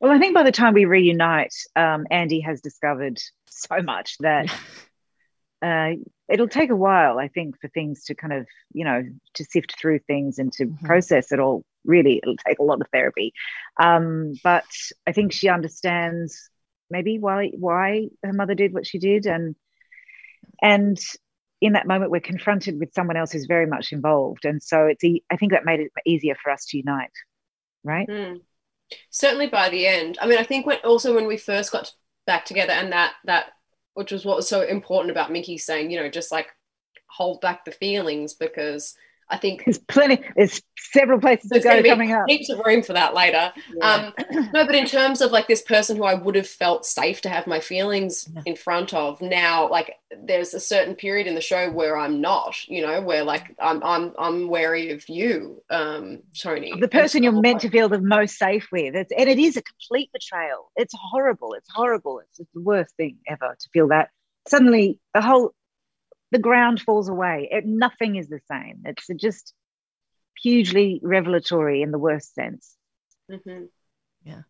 Well 0.00 0.12
i 0.12 0.18
think 0.18 0.34
by 0.34 0.42
the 0.42 0.52
time 0.52 0.74
we 0.74 0.84
reunite 0.84 1.54
um, 1.76 2.06
andy 2.10 2.40
has 2.40 2.60
discovered 2.60 3.18
so 3.48 3.82
much 3.82 4.16
that 4.18 4.46
uh, 5.62 5.90
it'll 6.28 6.48
take 6.48 6.70
a 6.70 6.76
while 6.76 7.18
i 7.18 7.28
think 7.28 7.60
for 7.60 7.68
things 7.68 8.04
to 8.04 8.14
kind 8.14 8.32
of 8.32 8.46
you 8.72 8.84
know 8.84 9.02
to 9.34 9.44
sift 9.44 9.78
through 9.78 9.98
things 10.00 10.38
and 10.38 10.52
to 10.52 10.66
mm-hmm. 10.66 10.86
process 10.86 11.32
it 11.32 11.40
all. 11.40 11.64
Really 11.84 12.18
it'll 12.18 12.36
take 12.36 12.58
a 12.58 12.64
lot 12.64 12.80
of 12.80 12.88
therapy. 12.92 13.32
Um, 13.80 14.34
but 14.44 14.66
i 15.06 15.12
think 15.12 15.32
she 15.32 15.48
understands 15.48 16.50
maybe 16.90 17.18
why 17.18 17.50
why 17.56 18.08
her 18.24 18.32
mother 18.32 18.54
did 18.54 18.72
what 18.72 18.86
she 18.86 18.98
did. 18.98 19.26
And 19.26 19.54
and 20.62 20.98
in 21.60 21.72
that 21.72 21.86
moment 21.86 22.10
we're 22.10 22.20
confronted 22.20 22.78
with 22.78 22.94
someone 22.94 23.16
else 23.16 23.32
who's 23.32 23.46
very 23.46 23.66
much 23.66 23.92
involved. 23.92 24.44
And 24.44 24.62
so 24.62 24.86
it's 24.86 25.04
i 25.30 25.36
think 25.36 25.52
that 25.52 25.64
made 25.64 25.80
it 25.80 25.92
easier 26.06 26.36
for 26.42 26.50
us 26.50 26.64
to 26.66 26.76
unite 26.76 27.10
right? 27.84 28.08
Mm. 28.08 28.40
certainly 29.10 29.46
by 29.46 29.68
the 29.68 29.86
end. 29.86 30.18
I 30.20 30.26
mean 30.26 30.38
i 30.38 30.44
think 30.44 30.66
when 30.66 30.78
also 30.78 31.14
when 31.14 31.26
we 31.26 31.36
first 31.36 31.72
got 31.72 31.92
back 32.26 32.44
together 32.44 32.72
and 32.72 32.92
that 32.92 33.14
that 33.24 33.46
which 33.94 34.12
was 34.12 34.24
what 34.24 34.36
was 34.36 34.48
so 34.48 34.60
important 34.60 35.10
about 35.10 35.32
mickey 35.32 35.56
saying 35.56 35.90
you 35.90 35.98
know 35.98 36.10
just 36.10 36.30
like 36.30 36.48
hold 37.08 37.40
back 37.40 37.64
the 37.64 37.70
feelings 37.70 38.34
because 38.34 38.94
I 39.30 39.36
think 39.36 39.64
there's 39.64 39.78
plenty. 39.78 40.22
There's 40.36 40.62
several 40.78 41.20
places 41.20 41.50
there's 41.50 41.64
to 41.64 41.82
go 41.82 41.88
coming 41.88 42.12
up. 42.12 42.24
Heaps 42.28 42.48
of 42.48 42.60
room 42.64 42.82
for 42.82 42.94
that 42.94 43.14
later. 43.14 43.52
Yeah. 43.74 44.12
Um, 44.30 44.48
no, 44.54 44.64
but 44.64 44.74
in 44.74 44.86
terms 44.86 45.20
of 45.20 45.32
like 45.32 45.48
this 45.48 45.62
person 45.62 45.96
who 45.96 46.04
I 46.04 46.14
would 46.14 46.34
have 46.34 46.46
felt 46.46 46.86
safe 46.86 47.20
to 47.22 47.28
have 47.28 47.46
my 47.46 47.60
feelings 47.60 48.28
in 48.46 48.56
front 48.56 48.94
of, 48.94 49.20
now 49.20 49.68
like 49.68 49.94
there's 50.24 50.54
a 50.54 50.60
certain 50.60 50.94
period 50.94 51.26
in 51.26 51.34
the 51.34 51.40
show 51.40 51.70
where 51.70 51.96
I'm 51.96 52.20
not. 52.20 52.66
You 52.68 52.86
know, 52.86 53.02
where 53.02 53.24
like 53.24 53.54
I'm 53.58 53.82
I'm 53.82 54.14
I'm 54.18 54.48
wary 54.48 54.90
of 54.92 55.08
you, 55.08 55.62
um, 55.70 56.22
Toni. 56.38 56.72
The 56.80 56.88
person 56.88 57.22
you're 57.22 57.32
meant 57.32 57.60
to 57.60 57.70
feel 57.70 57.88
the 57.88 58.00
most 58.00 58.38
safe 58.38 58.68
with. 58.72 58.94
It's, 58.94 59.12
and 59.16 59.28
it 59.28 59.38
is 59.38 59.56
a 59.56 59.62
complete 59.62 60.10
betrayal. 60.12 60.70
It's 60.76 60.94
horrible. 60.96 61.52
It's 61.54 61.68
horrible. 61.72 62.20
It's, 62.20 62.40
it's 62.40 62.52
the 62.54 62.62
worst 62.62 62.96
thing 62.96 63.18
ever 63.28 63.56
to 63.58 63.68
feel 63.72 63.88
that 63.88 64.08
suddenly 64.48 64.98
the 65.14 65.20
whole 65.20 65.52
the 66.30 66.38
ground 66.38 66.80
falls 66.80 67.08
away. 67.08 67.48
It, 67.50 67.64
nothing 67.66 68.16
is 68.16 68.28
the 68.28 68.40
same. 68.50 68.82
It's 68.84 69.06
just 69.16 69.54
hugely 70.42 71.00
revelatory 71.02 71.82
in 71.82 71.90
the 71.90 71.98
worst 71.98 72.34
sense. 72.34 72.74
Mm-hmm. 73.30 73.64
Yeah. 74.24 74.42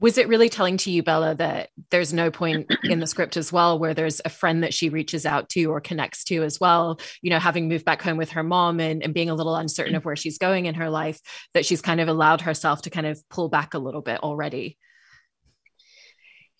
Was 0.00 0.16
it 0.16 0.28
really 0.28 0.48
telling 0.48 0.76
to 0.78 0.92
you, 0.92 1.02
Bella, 1.02 1.34
that 1.34 1.70
there's 1.90 2.12
no 2.12 2.30
point 2.30 2.70
in 2.84 3.00
the 3.00 3.06
script 3.06 3.36
as 3.36 3.52
well 3.52 3.78
where 3.78 3.94
there's 3.94 4.20
a 4.24 4.28
friend 4.28 4.62
that 4.62 4.72
she 4.72 4.90
reaches 4.90 5.26
out 5.26 5.48
to 5.50 5.64
or 5.66 5.80
connects 5.80 6.22
to 6.24 6.44
as 6.44 6.60
well? 6.60 7.00
You 7.20 7.30
know, 7.30 7.40
having 7.40 7.68
moved 7.68 7.84
back 7.84 8.00
home 8.00 8.16
with 8.16 8.30
her 8.30 8.44
mom 8.44 8.78
and, 8.78 9.02
and 9.02 9.12
being 9.12 9.30
a 9.30 9.34
little 9.34 9.56
uncertain 9.56 9.96
of 9.96 10.04
where 10.04 10.16
she's 10.16 10.38
going 10.38 10.66
in 10.66 10.76
her 10.76 10.88
life, 10.88 11.20
that 11.52 11.66
she's 11.66 11.82
kind 11.82 12.00
of 12.00 12.08
allowed 12.08 12.42
herself 12.42 12.82
to 12.82 12.90
kind 12.90 13.06
of 13.06 13.20
pull 13.28 13.48
back 13.48 13.74
a 13.74 13.78
little 13.78 14.02
bit 14.02 14.20
already. 14.20 14.78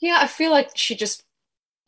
Yeah, 0.00 0.18
I 0.20 0.26
feel 0.26 0.50
like 0.50 0.70
she 0.74 0.96
just 0.96 1.24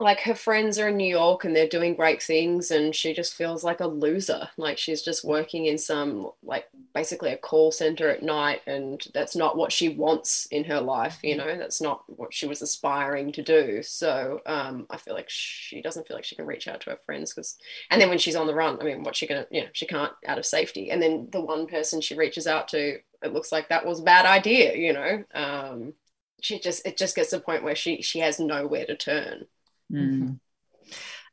like 0.00 0.20
her 0.20 0.34
friends 0.34 0.78
are 0.78 0.88
in 0.88 0.96
New 0.96 1.06
York 1.06 1.44
and 1.44 1.54
they're 1.54 1.68
doing 1.68 1.94
great 1.94 2.22
things 2.22 2.70
and 2.70 2.94
she 2.96 3.12
just 3.12 3.34
feels 3.34 3.62
like 3.62 3.80
a 3.80 3.86
loser. 3.86 4.48
Like 4.56 4.78
she's 4.78 5.02
just 5.02 5.24
working 5.26 5.66
in 5.66 5.76
some 5.76 6.30
like 6.42 6.68
basically 6.94 7.32
a 7.32 7.36
call 7.36 7.70
center 7.70 8.08
at 8.08 8.22
night 8.22 8.62
and 8.66 9.06
that's 9.12 9.36
not 9.36 9.58
what 9.58 9.72
she 9.72 9.90
wants 9.90 10.46
in 10.46 10.64
her 10.64 10.80
life 10.80 11.18
you 11.22 11.36
know? 11.36 11.54
That's 11.58 11.82
not 11.82 12.02
what 12.08 12.32
she 12.32 12.46
was 12.46 12.62
aspiring 12.62 13.30
to 13.32 13.42
do. 13.42 13.82
So 13.82 14.40
um, 14.46 14.86
I 14.88 14.96
feel 14.96 15.12
like 15.12 15.28
she 15.28 15.82
doesn't 15.82 16.08
feel 16.08 16.16
like 16.16 16.24
she 16.24 16.34
can 16.34 16.46
reach 16.46 16.66
out 16.66 16.80
to 16.82 16.90
her 16.90 16.98
friends 17.04 17.34
because 17.34 17.58
and 17.90 18.00
then 18.00 18.08
when 18.08 18.18
she's 18.18 18.36
on 18.36 18.46
the 18.46 18.54
run 18.54 18.78
I 18.80 18.84
mean 18.84 19.02
what's 19.02 19.18
she 19.18 19.26
gonna 19.26 19.46
you 19.50 19.60
know 19.62 19.68
she 19.74 19.86
can't 19.86 20.12
out 20.26 20.38
of 20.38 20.46
safety. 20.46 20.90
And 20.90 21.02
then 21.02 21.28
the 21.30 21.42
one 21.42 21.66
person 21.66 22.00
she 22.00 22.16
reaches 22.16 22.46
out 22.46 22.68
to 22.68 23.00
it 23.22 23.34
looks 23.34 23.52
like 23.52 23.68
that 23.68 23.84
was 23.84 24.00
a 24.00 24.04
bad 24.04 24.24
idea 24.24 24.74
you 24.76 24.94
know? 24.94 25.24
Um, 25.34 25.92
she 26.40 26.58
just 26.58 26.86
it 26.86 26.96
just 26.96 27.14
gets 27.14 27.30
to 27.30 27.36
the 27.36 27.42
point 27.42 27.64
where 27.64 27.76
she 27.76 28.00
she 28.00 28.20
has 28.20 28.40
nowhere 28.40 28.86
to 28.86 28.96
turn 28.96 29.46
Mm-hmm. 29.90 30.34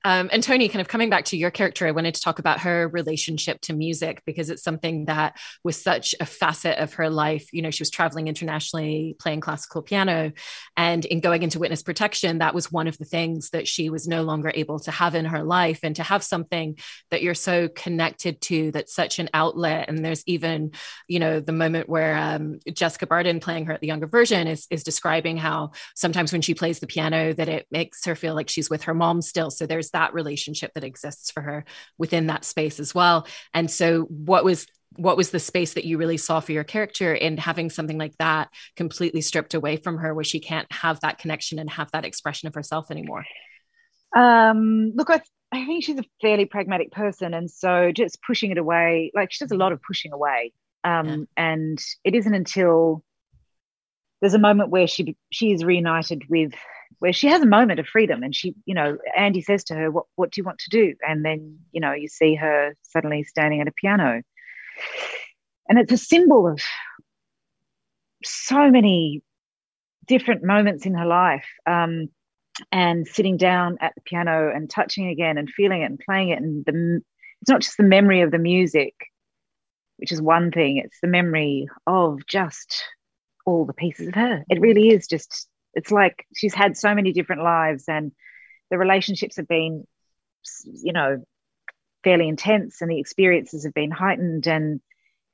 Um, 0.06 0.30
and 0.32 0.42
Toni, 0.42 0.70
kind 0.70 0.82
of 0.82 0.88
coming 0.88 1.10
back 1.10 1.26
to 1.26 1.38
your 1.38 1.52
character, 1.52 1.88
I 1.88 1.92
wanted 1.92 2.16
to 2.16 2.22
talk 2.22 2.40
about 2.40 2.62
her 2.62 2.88
relationship 2.88 3.60
to 3.62 3.74
music 3.74 4.22
because 4.26 4.50
it's 4.50 4.64
something 4.64 5.06
that 5.06 5.38
was 5.64 5.82
such 5.82 6.16
a 6.20 6.26
facet 6.26 6.78
of 6.78 6.94
her 6.94 7.10
life. 7.10 7.52
You 7.52 7.62
know, 7.62 7.72
she 7.72 7.82
was 7.82 7.90
traveling 7.90 8.28
internationally 8.28 9.16
playing 9.20 9.42
classical 9.42 9.82
piano. 9.82 10.32
And 10.78 11.04
in 11.06 11.20
going 11.20 11.44
into 11.44 11.60
witness 11.60 11.84
protection, 11.84 12.38
that 12.38 12.56
was 12.56 12.72
one 12.72 12.88
of 12.88 12.98
the 12.98 13.06
things 13.06 13.50
that 13.50 13.68
she 13.68 13.90
was 13.90 14.08
no 14.08 14.24
longer 14.24 14.52
able 14.54 14.80
to 14.82 14.92
have 14.92 15.16
in 15.16 15.26
her 15.26 15.44
life. 15.44 15.80
And 15.84 15.96
to 15.98 16.04
have 16.04 16.24
something 16.24 16.78
that 17.12 17.22
you're 17.22 17.34
so 17.34 17.68
connected 17.68 18.40
to, 18.42 18.72
that's 18.72 18.94
such 18.94 19.20
an 19.20 19.30
outlet. 19.34 19.90
And 19.90 20.06
there's 20.06 20.24
even, 20.26 20.72
you 21.08 21.20
know, 21.20 21.40
the 21.40 21.52
moment 21.52 21.90
where 21.90 22.16
um, 22.16 22.60
Jessica 22.72 23.08
Barden 23.08 23.40
playing 23.40 23.66
her 23.66 23.74
at 23.74 23.82
the 23.82 23.88
younger 23.88 24.08
version 24.08 24.48
is, 24.48 24.68
is 24.70 24.84
describing 24.84 25.38
how 25.38 25.72
sometimes 25.96 26.32
when 26.32 26.42
she 26.42 26.54
plays 26.54 26.80
the 26.80 26.88
piano, 26.88 27.34
that 27.34 27.50
it 27.50 27.66
makes 27.72 28.06
her 28.06 28.16
feel 28.16 28.36
like 28.36 28.50
she's 28.50 28.70
with 28.70 28.84
her 28.84 28.94
mom 28.94 29.22
still. 29.22 29.50
So 29.52 29.66
there's 29.66 29.87
that 29.92 30.14
relationship 30.14 30.74
that 30.74 30.84
exists 30.84 31.32
for 31.32 31.42
her 31.42 31.66
within 31.98 32.28
that 32.28 32.46
space 32.46 32.80
as 32.80 32.94
well. 32.94 33.28
And 33.54 33.70
so 33.70 34.04
what 34.04 34.44
was 34.44 34.68
what 34.96 35.18
was 35.18 35.30
the 35.30 35.40
space 35.40 35.74
that 35.74 35.86
you 35.86 35.98
really 35.98 36.18
saw 36.18 36.40
for 36.40 36.52
your 36.52 36.64
character 36.64 37.14
in 37.14 37.38
having 37.38 37.70
something 37.70 37.98
like 37.98 38.18
that 38.18 38.50
completely 38.76 39.22
stripped 39.22 39.54
away 39.54 39.78
from 39.78 39.98
her 39.98 40.14
where 40.14 40.24
she 40.24 40.40
can't 40.40 40.72
have 40.72 41.00
that 41.02 41.20
connection 41.20 41.60
and 41.60 41.70
have 41.70 41.92
that 41.92 42.06
expression 42.06 42.48
of 42.48 42.56
herself 42.56 42.90
anymore 42.90 43.26
um, 44.16 44.94
look 44.96 45.10
I, 45.10 45.22
I 45.52 45.66
think 45.66 45.84
she's 45.84 46.00
a 46.00 46.06
fairly 46.22 46.46
pragmatic 46.46 46.92
person 46.92 47.34
and 47.34 47.52
so 47.52 47.92
just 47.92 48.20
pushing 48.26 48.52
it 48.52 48.58
away 48.58 49.12
like 49.14 49.32
she 49.32 49.44
does 49.44 49.52
a 49.52 49.58
lot 49.58 49.72
of 49.72 49.82
pushing 49.82 50.14
away 50.14 50.54
um, 50.84 51.08
yeah. 51.08 51.18
and 51.36 51.80
it 52.04 52.16
isn't 52.16 52.34
until 52.34 53.04
there's 54.22 54.34
a 54.34 54.40
moment 54.40 54.70
where 54.70 54.88
she 54.88 55.16
she 55.32 55.52
is 55.52 55.64
reunited 55.64 56.24
with 56.30 56.54
where 57.00 57.14
she 57.14 57.28
has 57.28 57.42
a 57.42 57.48
moment 57.48 57.80
of 57.80 57.88
freedom 57.88 58.24
and 58.24 58.36
she 58.36 58.56
you 58.66 58.74
know 58.74 58.98
andy 59.16 59.42
says 59.42 59.64
to 59.64 59.76
her 59.76 59.92
what 59.92 60.06
what 60.16 60.32
do 60.32 60.42
you 60.42 60.46
want 60.46 60.60
to 60.60 60.70
do? 60.70 60.96
And 61.08 61.24
then 61.24 61.60
you 61.72 61.82
know 61.82 61.94
you 61.94 62.08
see 62.08 62.36
her 62.36 62.74
suddenly 62.84 63.24
standing 63.24 63.62
at 63.62 63.68
a 63.68 63.72
piano. 63.72 64.22
And 65.70 65.80
it's 65.80 65.92
a 65.92 65.98
symbol 65.98 66.48
of 66.48 66.62
so 68.24 68.72
many 68.72 69.22
different 70.06 70.44
moments 70.44 70.86
in 70.86 70.94
her 70.94 71.06
life. 71.06 71.46
Um, 71.66 72.10
and 72.72 73.08
sitting 73.08 73.38
down 73.38 73.78
at 73.82 73.94
the 73.94 74.02
piano 74.02 74.52
and 74.52 74.68
touching 74.68 75.08
again 75.10 75.38
and 75.38 75.48
feeling 75.48 75.84
it 75.84 75.86
and 75.86 76.00
playing 76.00 76.30
it. 76.30 76.42
And 76.42 76.66
the 76.66 77.02
it's 77.42 77.50
not 77.50 77.62
just 77.62 77.78
the 77.78 77.84
memory 77.84 78.22
of 78.22 78.32
the 78.32 78.40
music 78.40 78.94
which 79.98 80.12
is 80.12 80.22
one 80.22 80.52
thing 80.52 80.78
it's 80.78 81.00
the 81.02 81.08
memory 81.08 81.68
of 81.86 82.26
just 82.28 82.84
all 83.48 83.66
the 83.66 83.74
pieces 83.74 84.10
of 84.10 84.14
her. 84.14 84.44
It 84.50 84.60
really 84.60 84.90
is 84.90 85.08
just 85.08 85.48
it's 85.78 85.92
like 85.92 86.26
she's 86.36 86.54
had 86.54 86.76
so 86.76 86.94
many 86.94 87.14
different 87.14 87.44
lives 87.44 87.86
and 87.88 88.12
the 88.72 88.78
relationships 88.78 89.38
have 89.38 89.48
been 89.48 89.86
you 90.64 90.92
know 90.92 91.24
fairly 92.04 92.28
intense 92.28 92.82
and 92.82 92.92
the 92.92 93.00
experiences 93.00 93.64
have 93.64 93.74
been 93.74 93.92
heightened 93.92 94.48
and 94.48 94.82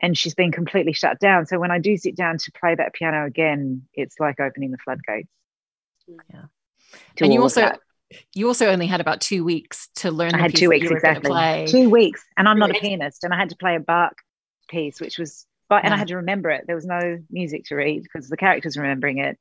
and 0.01 0.17
she's 0.17 0.35
been 0.35 0.51
completely 0.51 0.93
shut 0.93 1.19
down 1.19 1.45
so 1.45 1.57
when 1.57 1.71
i 1.71 1.79
do 1.79 1.97
sit 1.97 2.15
down 2.15 2.37
to 2.37 2.51
play 2.51 2.75
that 2.75 2.93
piano 2.93 3.25
again 3.25 3.83
it's 3.93 4.19
like 4.19 4.39
opening 4.39 4.71
the 4.71 4.77
floodgates 4.77 5.29
yeah 6.31 6.43
and 7.21 7.33
you 7.33 7.41
also 7.41 7.71
you 8.33 8.47
also 8.47 8.67
only 8.67 8.85
had 8.85 9.01
about 9.01 9.21
two 9.21 9.43
weeks 9.43 9.89
to 9.95 10.11
learn. 10.11 10.35
I 10.35 10.39
had 10.39 10.55
two 10.55 10.69
weeks 10.69 10.91
exactly. 10.91 11.65
Two 11.67 11.89
weeks, 11.89 12.23
and 12.37 12.47
I'm 12.47 12.59
not 12.59 12.69
a 12.69 12.75
pianist, 12.75 13.23
and 13.23 13.33
I 13.33 13.37
had 13.37 13.49
to 13.49 13.55
play 13.55 13.75
a 13.75 13.79
Bach 13.79 14.13
piece, 14.69 15.01
which 15.01 15.17
was, 15.17 15.47
but 15.69 15.83
and 15.83 15.91
yeah. 15.91 15.95
I 15.95 15.97
had 15.97 16.09
to 16.09 16.17
remember 16.17 16.51
it. 16.51 16.65
There 16.67 16.75
was 16.75 16.85
no 16.85 17.19
music 17.31 17.65
to 17.65 17.75
read 17.75 18.03
because 18.03 18.29
the 18.29 18.37
characters 18.37 18.77
were 18.77 18.83
remembering 18.83 19.17
it, 19.17 19.39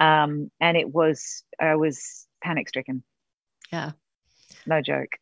um, 0.00 0.50
and 0.60 0.76
it 0.76 0.92
was 0.92 1.42
I 1.60 1.76
was 1.76 2.26
panic 2.42 2.68
stricken. 2.68 3.02
Yeah, 3.72 3.92
no 4.66 4.80
joke. 4.80 5.16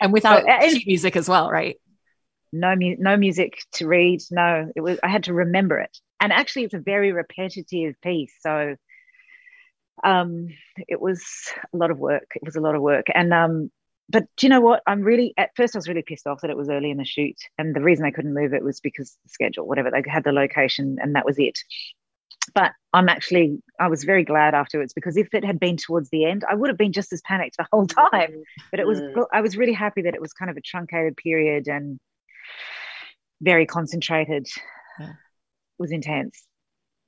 and 0.00 0.12
without 0.12 0.42
so, 0.42 0.48
and, 0.48 0.80
music 0.86 1.16
as 1.16 1.28
well, 1.28 1.50
right? 1.50 1.76
No, 2.52 2.74
mu- 2.76 2.96
no 2.98 3.16
music 3.16 3.58
to 3.72 3.86
read. 3.86 4.20
No, 4.30 4.70
it 4.74 4.80
was. 4.80 4.98
I 5.02 5.08
had 5.08 5.24
to 5.24 5.34
remember 5.34 5.78
it, 5.78 5.96
and 6.20 6.32
actually, 6.32 6.64
it's 6.64 6.74
a 6.74 6.78
very 6.78 7.12
repetitive 7.12 7.94
piece, 8.02 8.34
so 8.40 8.76
um, 10.02 10.48
it 10.88 11.00
was 11.00 11.24
a 11.72 11.76
lot 11.76 11.90
of 11.90 11.98
work. 11.98 12.32
It 12.34 12.42
was 12.44 12.56
a 12.56 12.60
lot 12.60 12.74
of 12.74 12.82
work. 12.82 13.06
And 13.14 13.32
um, 13.32 13.70
but 14.08 14.24
do 14.36 14.46
you 14.46 14.50
know 14.50 14.60
what? 14.60 14.82
I'm 14.86 15.02
really 15.02 15.34
at 15.36 15.50
first 15.56 15.74
I 15.74 15.78
was 15.78 15.88
really 15.88 16.02
pissed 16.02 16.26
off 16.26 16.40
that 16.40 16.50
it 16.50 16.56
was 16.56 16.68
early 16.68 16.90
in 16.90 16.98
the 16.98 17.04
shoot, 17.04 17.36
and 17.58 17.74
the 17.74 17.80
reason 17.80 18.04
they 18.04 18.10
couldn't 18.10 18.34
move 18.34 18.52
it 18.52 18.64
was 18.64 18.80
because 18.80 19.16
the 19.24 19.30
schedule, 19.30 19.66
whatever. 19.66 19.90
They 19.90 20.02
had 20.06 20.24
the 20.24 20.32
location, 20.32 20.98
and 21.00 21.14
that 21.14 21.24
was 21.24 21.38
it. 21.38 21.58
But 22.52 22.72
I'm 22.92 23.08
actually 23.08 23.62
I 23.80 23.88
was 23.88 24.04
very 24.04 24.24
glad 24.24 24.54
afterwards 24.54 24.92
because 24.92 25.16
if 25.16 25.32
it 25.32 25.44
had 25.44 25.58
been 25.58 25.76
towards 25.76 26.10
the 26.10 26.24
end, 26.24 26.44
I 26.48 26.54
would 26.54 26.68
have 26.68 26.78
been 26.78 26.92
just 26.92 27.12
as 27.12 27.20
panicked 27.22 27.56
the 27.56 27.66
whole 27.72 27.86
time. 27.86 28.42
But 28.70 28.80
it 28.80 28.86
was 28.86 29.00
mm. 29.00 29.26
I 29.32 29.40
was 29.40 29.56
really 29.56 29.72
happy 29.72 30.02
that 30.02 30.14
it 30.14 30.20
was 30.20 30.32
kind 30.32 30.50
of 30.50 30.56
a 30.56 30.60
truncated 30.60 31.16
period 31.16 31.68
and 31.68 31.98
very 33.40 33.66
concentrated. 33.66 34.46
Yeah. 34.98 35.10
It 35.10 35.14
was 35.78 35.92
intense. 35.92 36.42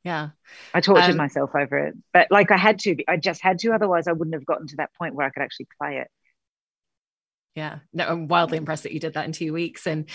Yeah. 0.05 0.29
I 0.73 0.81
tortured 0.81 1.13
um, 1.13 1.17
myself 1.17 1.51
over 1.55 1.79
it. 1.79 1.95
But 2.13 2.29
like 2.31 2.53
I 2.53 2.57
had 2.57 2.79
to, 2.81 2.97
I 3.09 3.17
just 3.17 3.43
had 3.43 3.59
to, 3.61 3.73
otherwise 3.73 4.07
I 4.07 4.13
wouldn't 4.13 4.35
have 4.35 4.47
gotten 4.47 4.69
to 4.69 4.77
that 4.77 4.95
point 4.95 5.17
where 5.17 5.27
I 5.27 5.31
could 5.31 5.43
actually 5.43 5.67
play 5.81 5.99
it. 5.99 6.09
Yeah, 7.57 7.79
no, 7.93 8.07
I'm 8.07 8.29
wildly 8.29 8.59
impressed 8.59 8.85
that 8.85 8.93
you 8.93 9.01
did 9.01 9.15
that 9.15 9.25
in 9.25 9.33
two 9.33 9.53
weeks. 9.53 9.87
And 9.87 10.09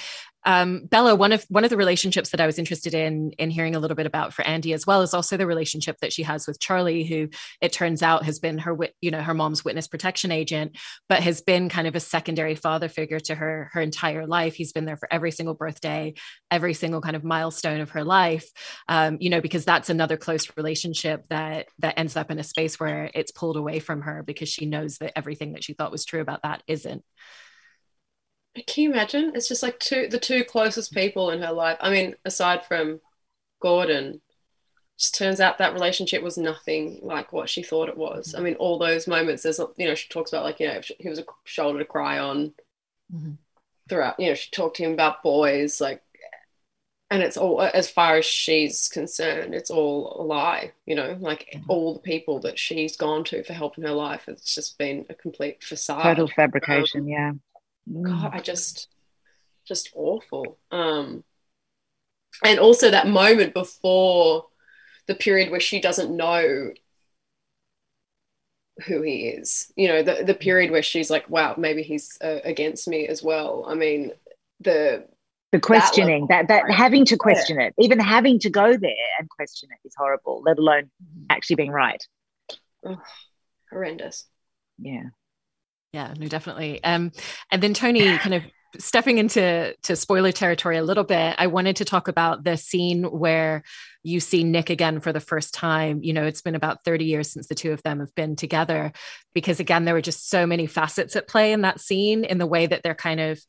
um, 0.43 0.85
Bella, 0.85 1.15
one 1.15 1.31
of 1.31 1.45
one 1.49 1.63
of 1.63 1.69
the 1.69 1.77
relationships 1.77 2.31
that 2.31 2.41
I 2.41 2.45
was 2.45 2.57
interested 2.57 2.93
in 2.93 3.31
in 3.37 3.49
hearing 3.49 3.75
a 3.75 3.79
little 3.79 3.95
bit 3.95 4.05
about 4.05 4.33
for 4.33 4.45
Andy 4.45 4.73
as 4.73 4.87
well 4.87 5.01
is 5.01 5.13
also 5.13 5.37
the 5.37 5.45
relationship 5.45 5.97
that 6.01 6.11
she 6.11 6.23
has 6.23 6.47
with 6.47 6.59
Charlie, 6.59 7.03
who 7.03 7.29
it 7.61 7.71
turns 7.71 8.01
out 8.01 8.25
has 8.25 8.39
been 8.39 8.57
her 8.59 8.77
you 9.01 9.11
know 9.11 9.21
her 9.21 9.33
mom's 9.33 9.63
witness 9.63 9.87
protection 9.87 10.31
agent, 10.31 10.77
but 11.07 11.21
has 11.21 11.41
been 11.41 11.69
kind 11.69 11.87
of 11.87 11.95
a 11.95 11.99
secondary 11.99 12.55
father 12.55 12.89
figure 12.89 13.19
to 13.19 13.35
her 13.35 13.69
her 13.73 13.81
entire 13.81 14.25
life. 14.25 14.55
He's 14.55 14.73
been 14.73 14.85
there 14.85 14.97
for 14.97 15.11
every 15.11 15.31
single 15.31 15.53
birthday, 15.53 16.15
every 16.49 16.73
single 16.73 17.01
kind 17.01 17.15
of 17.15 17.23
milestone 17.23 17.81
of 17.81 17.91
her 17.91 18.03
life. 18.03 18.49
Um, 18.87 19.17
you 19.19 19.29
know, 19.29 19.41
because 19.41 19.65
that's 19.65 19.89
another 19.89 20.17
close 20.17 20.49
relationship 20.57 21.25
that 21.29 21.67
that 21.79 21.99
ends 21.99 22.15
up 22.15 22.31
in 22.31 22.39
a 22.39 22.43
space 22.43 22.79
where 22.79 23.11
it's 23.13 23.31
pulled 23.31 23.57
away 23.57 23.79
from 23.79 24.01
her 24.01 24.23
because 24.23 24.49
she 24.49 24.65
knows 24.65 24.97
that 24.97 25.17
everything 25.17 25.53
that 25.53 25.63
she 25.63 25.73
thought 25.73 25.91
was 25.91 26.05
true 26.05 26.21
about 26.21 26.41
that 26.43 26.63
isn't. 26.67 27.03
Can 28.55 28.83
you 28.83 28.91
imagine? 28.91 29.31
It's 29.33 29.47
just 29.47 29.63
like 29.63 29.79
two 29.79 30.07
the 30.09 30.19
two 30.19 30.43
closest 30.43 30.93
people 30.93 31.29
in 31.31 31.41
her 31.41 31.53
life. 31.53 31.77
I 31.79 31.89
mean, 31.89 32.15
aside 32.25 32.65
from 32.65 32.99
Gordon, 33.61 34.21
just 34.97 35.15
turns 35.15 35.39
out 35.39 35.57
that 35.57 35.73
relationship 35.73 36.21
was 36.21 36.37
nothing 36.37 36.99
like 37.01 37.31
what 37.31 37.49
she 37.49 37.63
thought 37.63 37.87
it 37.87 37.97
was. 37.97 38.35
I 38.35 38.41
mean, 38.41 38.55
all 38.55 38.77
those 38.77 39.07
moments. 39.07 39.43
There's 39.43 39.59
you 39.77 39.87
know 39.87 39.95
she 39.95 40.09
talks 40.09 40.33
about 40.33 40.43
like 40.43 40.59
you 40.59 40.67
know 40.67 40.81
he 40.99 41.07
was 41.07 41.19
a 41.19 41.25
shoulder 41.45 41.79
to 41.79 41.85
cry 41.85 42.19
on 42.19 42.53
mm-hmm. 43.13 43.31
throughout. 43.87 44.19
You 44.19 44.27
know 44.27 44.35
she 44.35 44.51
talked 44.51 44.75
to 44.77 44.83
him 44.83 44.93
about 44.93 45.23
boys 45.23 45.79
like, 45.79 46.01
and 47.09 47.23
it's 47.23 47.37
all 47.37 47.61
as 47.61 47.89
far 47.89 48.17
as 48.17 48.25
she's 48.25 48.89
concerned, 48.89 49.55
it's 49.55 49.71
all 49.71 50.17
a 50.19 50.23
lie. 50.23 50.73
You 50.85 50.95
know, 50.95 51.17
like 51.21 51.47
mm-hmm. 51.53 51.71
all 51.71 51.93
the 51.93 52.01
people 52.01 52.41
that 52.41 52.59
she's 52.59 52.97
gone 52.97 53.23
to 53.25 53.43
for 53.43 53.53
help 53.53 53.77
in 53.77 53.85
her 53.85 53.91
life, 53.91 54.25
it's 54.27 54.53
just 54.53 54.77
been 54.77 55.05
a 55.09 55.13
complete 55.13 55.63
facade. 55.63 56.03
Total 56.03 56.27
fabrication. 56.27 57.03
Um, 57.03 57.07
yeah 57.07 57.31
God, 57.91 58.31
I 58.33 58.39
just 58.39 58.87
just 59.65 59.91
awful. 59.95 60.57
Um, 60.71 61.23
and 62.43 62.59
also 62.59 62.89
that 62.89 63.07
moment 63.07 63.53
before 63.53 64.47
the 65.07 65.15
period 65.15 65.51
where 65.51 65.59
she 65.59 65.79
doesn't 65.81 66.15
know 66.15 66.71
who 68.87 69.01
he 69.01 69.27
is. 69.27 69.71
You 69.75 69.87
know, 69.87 70.03
the 70.03 70.23
the 70.23 70.33
period 70.33 70.71
where 70.71 70.83
she's 70.83 71.09
like, 71.09 71.29
"Wow, 71.29 71.55
maybe 71.57 71.83
he's 71.83 72.17
uh, 72.23 72.39
against 72.43 72.87
me 72.87 73.07
as 73.07 73.21
well." 73.21 73.65
I 73.67 73.75
mean, 73.75 74.11
the 74.59 75.05
the 75.51 75.59
questioning 75.59 76.27
that 76.29 76.47
that, 76.47 76.63
that 76.67 76.73
having 76.73 77.05
to 77.05 77.17
question 77.17 77.59
yeah. 77.59 77.67
it, 77.67 77.73
even 77.77 77.99
having 77.99 78.39
to 78.39 78.49
go 78.49 78.77
there 78.77 79.09
and 79.19 79.29
question 79.29 79.69
it 79.71 79.87
is 79.87 79.93
horrible. 79.97 80.41
Let 80.45 80.57
alone 80.57 80.89
actually 81.29 81.57
being 81.57 81.71
right. 81.71 82.01
Oh, 82.85 83.01
horrendous. 83.69 84.25
Yeah. 84.79 85.09
Yeah, 85.93 86.13
no, 86.17 86.27
definitely. 86.27 86.83
Um, 86.83 87.11
and 87.51 87.61
then 87.61 87.73
Toni, 87.73 88.17
kind 88.17 88.33
of 88.33 88.43
stepping 88.79 89.17
into 89.17 89.75
to 89.83 89.95
spoiler 89.95 90.31
territory 90.31 90.77
a 90.77 90.83
little 90.83 91.03
bit, 91.03 91.35
I 91.37 91.47
wanted 91.47 91.75
to 91.77 91.85
talk 91.85 92.07
about 92.07 92.43
the 92.43 92.55
scene 92.55 93.03
where 93.03 93.63
you 94.03 94.19
see 94.19 94.43
Nick 94.43 94.69
again 94.69 95.01
for 95.01 95.11
the 95.11 95.19
first 95.19 95.53
time. 95.53 96.01
You 96.01 96.13
know, 96.13 96.25
it's 96.25 96.41
been 96.41 96.55
about 96.55 96.85
30 96.85 97.05
years 97.05 97.29
since 97.29 97.47
the 97.47 97.55
two 97.55 97.73
of 97.73 97.83
them 97.83 97.99
have 97.99 98.15
been 98.15 98.35
together, 98.35 98.93
because 99.33 99.59
again, 99.59 99.83
there 99.83 99.93
were 99.93 100.01
just 100.01 100.29
so 100.29 100.47
many 100.47 100.65
facets 100.67 101.15
at 101.15 101.27
play 101.27 101.51
in 101.51 101.61
that 101.61 101.81
scene 101.81 102.23
in 102.23 102.37
the 102.37 102.47
way 102.47 102.65
that 102.65 102.81
they're 102.83 102.95
kind 102.95 103.19
of 103.19 103.39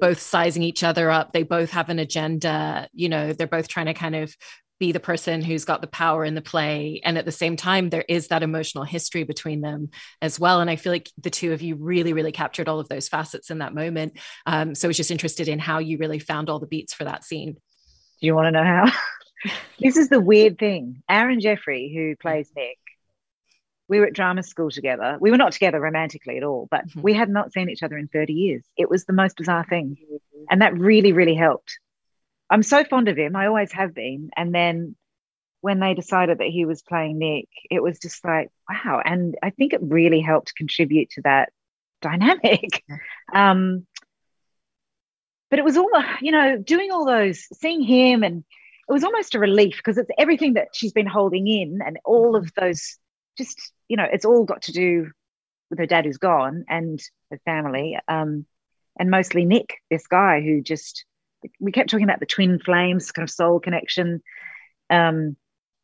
both 0.00 0.20
sizing 0.20 0.62
each 0.62 0.84
other 0.84 1.10
up. 1.10 1.32
They 1.32 1.42
both 1.42 1.70
have 1.70 1.88
an 1.88 1.98
agenda, 1.98 2.88
you 2.92 3.08
know, 3.08 3.32
they're 3.32 3.48
both 3.48 3.68
trying 3.68 3.86
to 3.86 3.94
kind 3.94 4.14
of 4.14 4.34
be 4.78 4.92
the 4.92 5.00
person 5.00 5.42
who's 5.42 5.64
got 5.64 5.80
the 5.80 5.86
power 5.86 6.24
in 6.24 6.34
the 6.34 6.42
play 6.42 7.00
and 7.04 7.18
at 7.18 7.24
the 7.24 7.32
same 7.32 7.56
time 7.56 7.90
there 7.90 8.04
is 8.08 8.28
that 8.28 8.42
emotional 8.42 8.84
history 8.84 9.24
between 9.24 9.60
them 9.60 9.90
as 10.22 10.38
well 10.38 10.60
and 10.60 10.70
i 10.70 10.76
feel 10.76 10.92
like 10.92 11.10
the 11.18 11.30
two 11.30 11.52
of 11.52 11.62
you 11.62 11.74
really 11.74 12.12
really 12.12 12.32
captured 12.32 12.68
all 12.68 12.80
of 12.80 12.88
those 12.88 13.08
facets 13.08 13.50
in 13.50 13.58
that 13.58 13.74
moment 13.74 14.18
um, 14.46 14.74
so 14.74 14.86
i 14.86 14.88
was 14.88 14.96
just 14.96 15.10
interested 15.10 15.48
in 15.48 15.58
how 15.58 15.78
you 15.78 15.98
really 15.98 16.18
found 16.18 16.48
all 16.48 16.58
the 16.58 16.66
beats 16.66 16.94
for 16.94 17.04
that 17.04 17.24
scene 17.24 17.52
do 17.52 18.26
you 18.26 18.34
want 18.34 18.46
to 18.46 18.50
know 18.50 18.64
how 18.64 18.90
this 19.80 19.96
is 19.96 20.08
the 20.08 20.20
weird 20.20 20.58
thing 20.58 21.02
aaron 21.08 21.40
jeffery 21.40 21.92
who 21.94 22.16
plays 22.16 22.50
nick 22.56 22.78
we 23.88 23.98
were 23.98 24.06
at 24.06 24.12
drama 24.12 24.42
school 24.42 24.70
together. 24.70 25.16
We 25.18 25.30
were 25.30 25.38
not 25.38 25.52
together 25.52 25.80
romantically 25.80 26.36
at 26.36 26.44
all, 26.44 26.68
but 26.70 26.86
mm-hmm. 26.86 27.00
we 27.00 27.14
had 27.14 27.30
not 27.30 27.54
seen 27.54 27.70
each 27.70 27.82
other 27.82 27.96
in 27.96 28.06
30 28.08 28.34
years. 28.34 28.62
It 28.76 28.90
was 28.90 29.06
the 29.06 29.14
most 29.14 29.38
bizarre 29.38 29.64
thing. 29.64 29.96
And 30.50 30.60
that 30.60 30.76
really, 30.76 31.12
really 31.12 31.34
helped 31.34 31.78
I'm 32.50 32.62
so 32.62 32.84
fond 32.84 33.08
of 33.08 33.16
him. 33.16 33.36
I 33.36 33.46
always 33.46 33.72
have 33.72 33.94
been. 33.94 34.30
And 34.36 34.54
then 34.54 34.96
when 35.60 35.80
they 35.80 35.94
decided 35.94 36.38
that 36.38 36.48
he 36.48 36.64
was 36.64 36.82
playing 36.82 37.18
Nick, 37.18 37.48
it 37.70 37.82
was 37.82 37.98
just 37.98 38.24
like, 38.24 38.50
wow. 38.68 39.00
And 39.04 39.36
I 39.42 39.50
think 39.50 39.72
it 39.72 39.80
really 39.82 40.20
helped 40.20 40.54
contribute 40.56 41.10
to 41.10 41.22
that 41.22 41.52
dynamic. 42.00 42.84
Um, 43.34 43.86
but 45.50 45.58
it 45.58 45.64
was 45.66 45.76
all, 45.76 45.90
you 46.22 46.32
know, 46.32 46.56
doing 46.56 46.90
all 46.90 47.04
those, 47.04 47.46
seeing 47.58 47.82
him, 47.82 48.22
and 48.22 48.42
it 48.88 48.92
was 48.92 49.04
almost 49.04 49.34
a 49.34 49.38
relief 49.38 49.76
because 49.76 49.98
it's 49.98 50.10
everything 50.18 50.54
that 50.54 50.68
she's 50.72 50.94
been 50.94 51.06
holding 51.06 51.46
in 51.46 51.80
and 51.84 51.98
all 52.06 52.36
of 52.36 52.50
those, 52.54 52.96
just, 53.36 53.72
you 53.86 53.98
know, 53.98 54.06
it's 54.10 54.24
all 54.24 54.44
got 54.44 54.62
to 54.62 54.72
do 54.72 55.10
with 55.68 55.78
her 55.78 55.86
dad 55.86 56.06
who's 56.06 56.16
gone 56.16 56.64
and 56.68 57.00
her 57.30 57.38
family. 57.44 57.98
Um, 58.08 58.46
and 58.98 59.10
mostly 59.10 59.44
Nick, 59.44 59.74
this 59.90 60.06
guy 60.06 60.40
who 60.40 60.62
just, 60.62 61.04
we 61.60 61.72
kept 61.72 61.90
talking 61.90 62.04
about 62.04 62.20
the 62.20 62.26
twin 62.26 62.58
flames 62.58 63.12
kind 63.12 63.24
of 63.24 63.30
soul 63.30 63.60
connection 63.60 64.22
um 64.90 65.36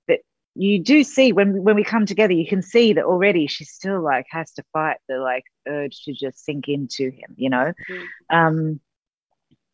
that 0.08 0.20
you 0.54 0.78
do 0.78 1.04
see 1.04 1.32
when 1.32 1.62
when 1.62 1.76
we 1.76 1.84
come 1.84 2.06
together 2.06 2.32
you 2.32 2.46
can 2.46 2.62
see 2.62 2.92
that 2.92 3.04
already 3.04 3.46
she 3.46 3.64
still 3.64 4.00
like 4.00 4.26
has 4.30 4.52
to 4.52 4.64
fight 4.72 4.96
the 5.08 5.18
like 5.18 5.44
urge 5.68 6.02
to 6.04 6.12
just 6.12 6.44
sink 6.44 6.68
into 6.68 7.10
him 7.10 7.34
you 7.36 7.50
know? 7.50 7.72
Mm-hmm. 7.90 8.36
um 8.36 8.80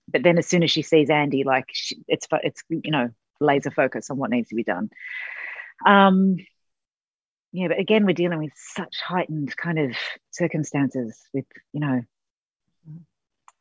but 0.09 0.23
then 0.23 0.39
as 0.39 0.47
soon 0.47 0.63
as 0.63 0.71
she 0.71 0.83
sees 0.83 1.11
andy 1.11 1.45
like 1.45 1.67
she, 1.73 1.99
it's 2.09 2.27
it's 2.43 2.63
you 2.69 2.91
know 2.91 3.11
laser 3.41 3.71
focus 3.71 4.11
on 4.11 4.19
what 4.19 4.31
needs 4.31 4.51
to 4.51 4.55
be 4.55 4.65
done. 4.65 4.91
Um 5.87 6.37
yeah 7.53 7.69
but 7.69 7.79
again 7.79 8.07
we're 8.07 8.13
dealing 8.13 8.39
with 8.39 8.53
such 8.55 9.01
heightened 9.01 9.57
kind 9.57 9.79
of 9.79 9.97
circumstances 10.31 11.19
with 11.33 11.47
you 11.73 11.81
know 11.81 12.03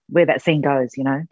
where 0.09 0.25
that 0.25 0.41
scene 0.41 0.61
goes 0.61 0.97
you 0.97 1.03
know 1.03 1.23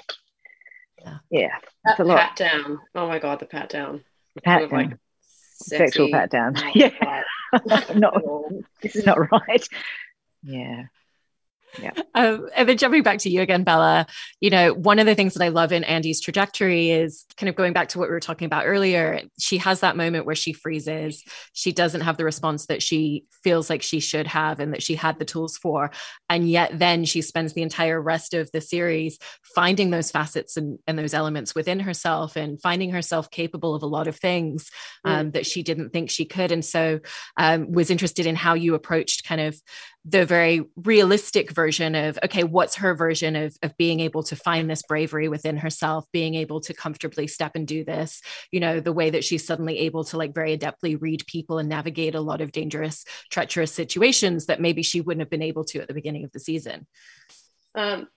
yeah 1.29 1.47
yeah 1.85 1.95
that 1.97 1.97
pat 2.07 2.35
down 2.35 2.79
oh 2.95 3.07
my 3.07 3.19
god 3.19 3.39
the 3.39 3.45
pat 3.45 3.69
down 3.69 4.03
The 4.35 4.41
pat 4.41 4.69
down. 4.69 4.89
Like 4.89 4.97
sexual 5.67 6.09
pat 6.11 6.29
down. 6.29 6.53
Oh 6.57 6.71
yeah. 6.75 7.23
not, 7.95 8.21
this 8.81 8.95
is 8.95 9.05
not 9.05 9.31
right. 9.31 9.67
Yeah. 10.43 10.83
Yeah. 11.81 11.91
Um, 12.17 12.49
and 12.55 12.67
then 12.67 12.77
jumping 12.77 13.03
back 13.03 13.19
to 13.19 13.29
you 13.29 13.41
again, 13.41 13.63
Bella, 13.63 14.07
you 14.41 14.49
know, 14.49 14.73
one 14.73 14.97
of 14.97 15.05
the 15.05 15.13
things 15.13 15.35
that 15.35 15.43
I 15.43 15.49
love 15.49 15.71
in 15.71 15.83
Andy's 15.83 16.19
trajectory 16.19 16.89
is 16.89 17.25
kind 17.37 17.47
of 17.47 17.55
going 17.55 17.73
back 17.73 17.89
to 17.89 17.99
what 17.99 18.09
we 18.09 18.13
were 18.13 18.19
talking 18.19 18.47
about 18.47 18.65
earlier. 18.65 19.21
She 19.39 19.59
has 19.59 19.81
that 19.81 19.95
moment 19.95 20.25
where 20.25 20.33
she 20.33 20.51
freezes. 20.51 21.23
She 21.53 21.71
doesn't 21.71 22.01
have 22.01 22.17
the 22.17 22.25
response 22.25 22.65
that 22.67 22.81
she 22.81 23.25
feels 23.43 23.69
like 23.69 23.83
she 23.83 23.99
should 23.99 24.25
have 24.25 24.59
and 24.59 24.73
that 24.73 24.81
she 24.81 24.95
had 24.95 25.19
the 25.19 25.25
tools 25.25 25.57
for. 25.57 25.91
And 26.27 26.49
yet 26.49 26.79
then 26.79 27.05
she 27.05 27.21
spends 27.21 27.53
the 27.53 27.61
entire 27.61 28.01
rest 28.01 28.33
of 28.33 28.51
the 28.51 28.61
series 28.61 29.19
finding 29.43 29.91
those 29.91 30.09
facets 30.09 30.57
and, 30.57 30.79
and 30.87 30.97
those 30.97 31.13
elements 31.13 31.53
within 31.53 31.79
herself 31.79 32.35
and 32.35 32.59
finding 32.59 32.89
herself 32.89 33.29
capable 33.29 33.75
of 33.75 33.83
a 33.83 33.87
lot 33.87 34.07
of 34.07 34.15
things 34.15 34.71
um, 35.05 35.27
mm. 35.27 35.33
that 35.33 35.45
she 35.45 35.61
didn't 35.61 35.91
think 35.91 36.09
she 36.09 36.25
could. 36.25 36.51
And 36.51 36.65
so 36.65 36.99
um, 37.37 37.71
was 37.71 37.91
interested 37.91 38.25
in 38.25 38.35
how 38.35 38.55
you 38.55 38.73
approached 38.73 39.23
kind 39.27 39.41
of 39.41 39.61
the 40.09 40.25
very 40.25 40.63
realistic 40.77 41.51
version 41.51 41.93
of 41.93 42.17
okay 42.23 42.43
what's 42.43 42.75
her 42.75 42.95
version 42.95 43.35
of, 43.35 43.57
of 43.61 43.75
being 43.77 43.99
able 43.99 44.23
to 44.23 44.35
find 44.35 44.69
this 44.69 44.81
bravery 44.83 45.27
within 45.27 45.57
herself 45.57 46.05
being 46.13 46.35
able 46.35 46.61
to 46.61 46.73
comfortably 46.73 47.27
step 47.27 47.51
and 47.55 47.67
do 47.67 47.83
this 47.83 48.21
you 48.51 48.59
know 48.59 48.79
the 48.79 48.93
way 48.93 49.09
that 49.09 49.23
she's 49.23 49.45
suddenly 49.45 49.79
able 49.79 50.03
to 50.05 50.17
like 50.17 50.33
very 50.33 50.57
adeptly 50.57 50.99
read 50.99 51.25
people 51.27 51.57
and 51.57 51.67
navigate 51.67 52.15
a 52.15 52.21
lot 52.21 52.39
of 52.39 52.51
dangerous 52.51 53.03
treacherous 53.29 53.71
situations 53.71 54.45
that 54.45 54.61
maybe 54.61 54.81
she 54.81 55.01
wouldn't 55.01 55.21
have 55.21 55.29
been 55.29 55.41
able 55.41 55.65
to 55.65 55.79
at 55.79 55.87
the 55.87 55.93
beginning 55.93 56.23
of 56.23 56.31
the 56.31 56.39
season. 56.39 56.87
Um 57.75 58.07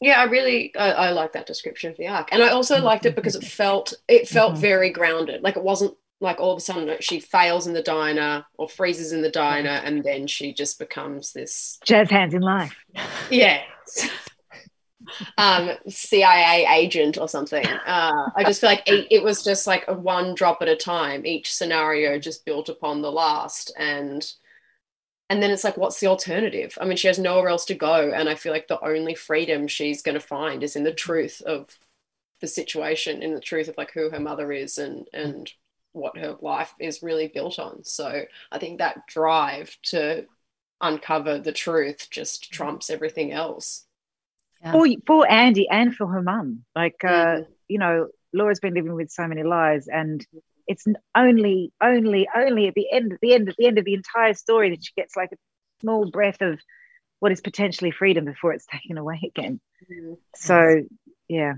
yeah 0.00 0.20
i 0.20 0.24
really 0.24 0.74
I, 0.76 0.90
I 0.90 1.10
like 1.10 1.32
that 1.32 1.46
description 1.46 1.90
of 1.90 1.96
the 1.96 2.08
arc. 2.08 2.28
And 2.32 2.42
i 2.42 2.48
also 2.48 2.82
liked 2.82 3.06
it 3.06 3.14
because 3.14 3.36
it 3.36 3.44
felt 3.44 3.94
it 4.08 4.28
felt 4.28 4.52
mm-hmm. 4.52 4.60
very 4.60 4.90
grounded. 4.90 5.42
Like 5.42 5.56
it 5.56 5.62
wasn't 5.62 5.94
like 6.24 6.40
all 6.40 6.52
of 6.52 6.58
a 6.58 6.60
sudden 6.60 6.96
she 7.00 7.20
fails 7.20 7.66
in 7.66 7.74
the 7.74 7.82
diner 7.82 8.44
or 8.58 8.68
freezes 8.68 9.12
in 9.12 9.22
the 9.22 9.30
diner 9.30 9.80
and 9.84 10.02
then 10.02 10.26
she 10.26 10.52
just 10.52 10.78
becomes 10.78 11.32
this 11.32 11.78
jazz 11.84 12.10
hands 12.10 12.34
in 12.34 12.40
life. 12.42 12.74
Yeah. 13.30 13.62
Um 15.36 15.70
cia 15.86 16.66
agent 16.66 17.18
or 17.18 17.28
something. 17.28 17.66
Uh 17.66 18.30
i 18.34 18.42
just 18.42 18.60
feel 18.60 18.70
like 18.70 18.88
it, 18.88 19.06
it 19.10 19.22
was 19.22 19.44
just 19.44 19.66
like 19.66 19.84
a 19.86 19.92
one 19.92 20.34
drop 20.34 20.62
at 20.62 20.68
a 20.68 20.76
time. 20.76 21.26
Each 21.26 21.52
scenario 21.52 22.18
just 22.18 22.44
built 22.46 22.68
upon 22.68 23.02
the 23.02 23.12
last 23.12 23.70
and 23.78 24.26
and 25.28 25.42
then 25.42 25.50
it's 25.50 25.64
like 25.64 25.76
what's 25.76 26.00
the 26.00 26.06
alternative? 26.06 26.76
I 26.80 26.86
mean 26.86 26.96
she 26.96 27.08
has 27.08 27.18
nowhere 27.18 27.48
else 27.48 27.66
to 27.66 27.74
go 27.74 28.10
and 28.14 28.28
i 28.28 28.34
feel 28.34 28.52
like 28.52 28.68
the 28.68 28.82
only 28.84 29.14
freedom 29.14 29.68
she's 29.68 30.02
going 30.02 30.14
to 30.14 30.26
find 30.26 30.62
is 30.62 30.74
in 30.74 30.84
the 30.84 30.92
truth 30.92 31.42
of 31.42 31.78
the 32.40 32.48
situation 32.48 33.22
in 33.22 33.34
the 33.34 33.40
truth 33.40 33.68
of 33.68 33.76
like 33.78 33.92
who 33.92 34.10
her 34.10 34.20
mother 34.20 34.52
is 34.52 34.78
and 34.78 35.06
and 35.12 35.52
what 35.94 36.18
her 36.18 36.36
life 36.40 36.74
is 36.78 37.02
really 37.02 37.28
built 37.28 37.58
on. 37.58 37.84
So 37.84 38.24
I 38.52 38.58
think 38.58 38.78
that 38.78 39.06
drive 39.06 39.76
to 39.84 40.26
uncover 40.80 41.38
the 41.38 41.52
truth 41.52 42.08
just 42.10 42.52
trumps 42.52 42.90
everything 42.90 43.32
else. 43.32 43.86
Yeah. 44.60 44.72
For, 44.72 44.86
for 45.06 45.30
Andy 45.30 45.68
and 45.68 45.94
for 45.94 46.06
her 46.08 46.20
mum. 46.20 46.64
Like, 46.74 47.02
uh, 47.04 47.08
mm-hmm. 47.08 47.42
you 47.68 47.78
know, 47.78 48.08
Laura's 48.32 48.60
been 48.60 48.74
living 48.74 48.94
with 48.94 49.10
so 49.10 49.26
many 49.26 49.44
lies 49.44 49.86
and 49.86 50.26
it's 50.66 50.84
only, 51.14 51.72
only, 51.80 52.28
only 52.34 52.68
at 52.68 52.74
the 52.74 52.90
end, 52.90 53.12
at 53.12 53.20
the 53.20 53.34
end, 53.34 53.48
at 53.48 53.56
the 53.56 53.66
end 53.66 53.78
of 53.78 53.84
the 53.84 53.94
entire 53.94 54.34
story 54.34 54.70
that 54.70 54.84
she 54.84 54.92
gets 54.96 55.16
like 55.16 55.30
a 55.32 55.36
small 55.80 56.10
breath 56.10 56.40
of 56.40 56.58
what 57.20 57.32
is 57.32 57.40
potentially 57.40 57.90
freedom 57.92 58.24
before 58.24 58.52
it's 58.52 58.66
taken 58.70 58.98
away 58.98 59.20
again. 59.24 59.60
Mm-hmm. 59.90 60.14
So, 60.34 60.82
yeah. 61.28 61.54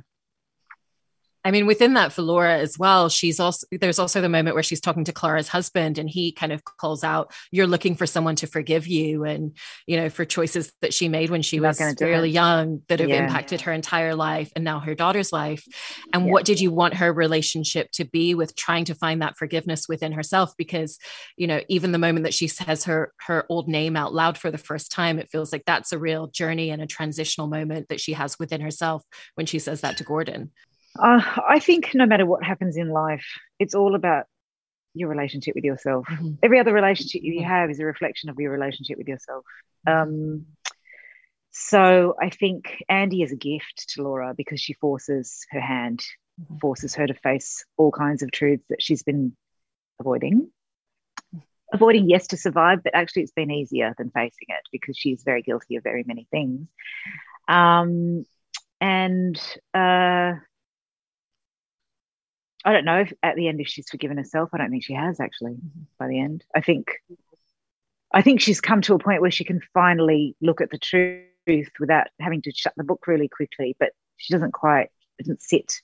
I 1.47 1.53
mean, 1.53 1.65
within 1.65 1.95
that 1.95 2.13
for 2.13 2.23
Laura 2.23 2.59
as 2.59 2.77
well, 2.77 3.09
she's 3.09 3.39
also 3.39 3.69
there's 3.71 4.01
also 4.01 4.21
the 4.21 4.29
moment 4.29 4.57
where 4.57 4.65
she's 4.65 4.81
talking 4.81 5.05
to 5.05 5.13
Clara's 5.13 5.47
husband 5.47 5.97
and 5.97 6.11
he 6.11 6.33
kind 6.33 6.51
of 6.51 6.65
calls 6.65 7.05
out, 7.05 7.33
You're 7.53 7.69
looking 7.69 7.95
for 7.95 8.05
someone 8.05 8.35
to 8.37 8.49
forgive 8.49 8.89
you 8.89 9.23
and 9.23 9.57
you 9.87 9.97
know, 9.97 10.09
for 10.09 10.25
choices 10.25 10.73
that 10.83 10.93
she 10.93 11.09
made 11.09 11.31
when 11.31 11.43
she 11.43 11.61
was 11.61 11.81
really 12.01 12.31
young 12.31 12.83
that 12.89 12.99
have 12.99 13.09
yeah. 13.09 13.23
impacted 13.23 13.61
her 13.61 13.73
entire 13.73 14.17
life 14.17 14.51
and 14.57 14.65
now 14.65 14.81
her 14.81 14.97
daughter's 14.97 15.33
life. 15.33 15.65
And 16.13 16.27
yeah. 16.27 16.33
what 16.33 16.45
did 16.45 16.61
you 16.61 16.73
want 16.73 16.95
her 16.95 17.13
relationship 17.13 17.93
to 17.93 18.05
be 18.05 18.35
with 18.35 18.57
trying 18.57 18.87
to 18.87 18.97
find 18.97 19.23
that 19.23 19.37
forgiveness 19.37 19.89
within 19.89 20.11
herself? 20.11 20.53
Because, 20.59 20.99
you 21.37 21.47
know, 21.47 21.61
even 21.69 21.93
the 21.93 21.99
moment 21.99 22.25
that 22.25 22.35
she 22.35 22.49
says 22.49 22.83
her 22.87 23.13
her 23.21 23.47
old 23.49 23.69
name 23.69 23.95
out 23.95 24.13
loud 24.13 24.37
for 24.37 24.51
the 24.51 24.59
first 24.59 24.91
time, 24.91 25.21
it 25.21 25.31
feels 25.31 25.53
like 25.53 25.63
that's 25.65 25.93
a 25.93 25.99
real 25.99 26.27
journey 26.27 26.71
and 26.71 26.83
a 26.83 26.89
transitional 26.89 27.47
moment 27.47 27.89
that 27.89 28.01
she 28.01 28.15
has 28.15 28.37
within 28.37 28.61
herself 28.61 29.05
when 29.37 29.47
she 29.47 29.61
says 29.61 29.83
that 29.83 29.97
to 29.99 30.03
Gordon. 30.03 30.51
Uh, 30.99 31.21
I 31.49 31.59
think 31.59 31.95
no 31.95 32.07
matter 32.07 32.27
what 32.27 32.43
happens 32.43 32.77
in 32.77 32.89
life, 32.91 33.27
it's 33.59 33.75
all 33.75 33.95
about 33.95 34.27
your 34.95 35.09
relationship 35.09 35.55
with 35.55 35.65
yourself. 35.65 36.07
Mm-hmm. 36.09 36.35
Every 36.43 36.59
other 36.59 36.73
relationship 36.73 37.23
you 37.23 37.41
mm-hmm. 37.41 37.51
have 37.51 37.71
is 37.71 37.81
a 37.81 37.85
reflection 37.85 38.31
of 38.31 38.39
your 38.39 38.51
relationship 38.51 38.99
with 38.99 39.09
yourself. 39.09 39.45
Um, 39.87 40.47
so 41.51 42.15
I 42.21 42.31
think 42.31 42.83
Andy 42.89 43.23
is 43.23 43.33
a 43.33 43.37
gift 43.37 43.91
to 43.95 44.03
Laura 44.03 44.35
because 44.37 44.61
she 44.61 44.73
forces 44.75 45.47
her 45.51 45.61
hand, 45.61 46.05
mm-hmm. 46.41 46.59
forces 46.59 46.95
her 46.95 47.07
to 47.07 47.15
face 47.15 47.65
all 47.77 47.91
kinds 47.91 48.23
of 48.23 48.31
truths 48.31 48.65
that 48.69 48.83
she's 48.83 49.03
been 49.03 49.37
avoiding. 50.01 50.51
Avoiding, 51.73 52.09
yes, 52.09 52.29
to 52.29 52.37
survive, 52.37 52.83
but 52.85 52.95
actually 52.95 53.23
it's 53.23 53.33
been 53.33 53.51
easier 53.51 53.95
than 53.99 54.11
facing 54.11 54.49
it 54.49 54.63
because 54.71 54.97
she's 54.97 55.25
very 55.25 55.43
guilty 55.43 55.77
of 55.77 55.83
very 55.83 56.05
many 56.07 56.27
things. 56.31 56.69
Um, 57.49 58.25
and 58.81 59.41
uh, 59.75 60.35
I 62.67 62.73
don't 62.73 62.85
know 62.85 63.01
if 63.01 63.13
at 63.23 63.37
the 63.37 63.47
end 63.47 63.61
if 63.61 63.69
she's 63.69 63.89
forgiven 63.89 64.17
herself. 64.17 64.51
I 64.53 64.59
don't 64.59 64.71
think 64.71 64.83
she 64.83 64.93
has 64.93 65.21
actually 65.21 65.53
mm-hmm. 65.53 65.83
by 65.99 66.09
the 66.09 66.19
end. 66.19 66.45
I 66.55 66.61
think 66.61 66.91
I 68.13 68.23
think 68.23 68.41
she's 68.41 68.61
come 68.61 68.83
to 68.83 68.95
a 68.95 68.99
point 68.99 69.21
where 69.21 69.31
she 69.31 69.45
can 69.45 69.61
finally 69.73 70.35
look 70.41 70.61
at 70.61 70.71
the 70.71 70.79
truth 70.79 71.71
without 71.79 72.09
having 72.21 72.43
to 72.43 72.53
shut 72.53 72.73
the 72.77 72.83
book 72.83 73.07
really 73.07 73.29
quickly, 73.29 73.77
but 73.79 73.91
she 74.17 74.35
doesn't 74.35 74.53
quite 74.53 74.91
doesn't 75.19 75.43
sit 75.43 75.81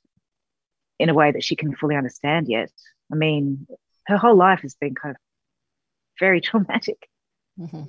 in 0.99 1.09
a 1.09 1.14
way 1.14 1.31
that 1.31 1.45
she 1.45 1.55
can 1.55 1.75
fully 1.77 1.95
understand 1.95 2.49
yet. 2.49 2.71
I 3.12 3.14
mean, 3.14 3.68
her 4.07 4.16
whole 4.16 4.37
life 4.37 4.62
has 4.62 4.75
been 4.75 4.97
kind 4.97 5.14
of 5.14 5.21
very 6.18 6.40
traumatic. 6.49 7.09
Mm-hmm. 7.61 7.85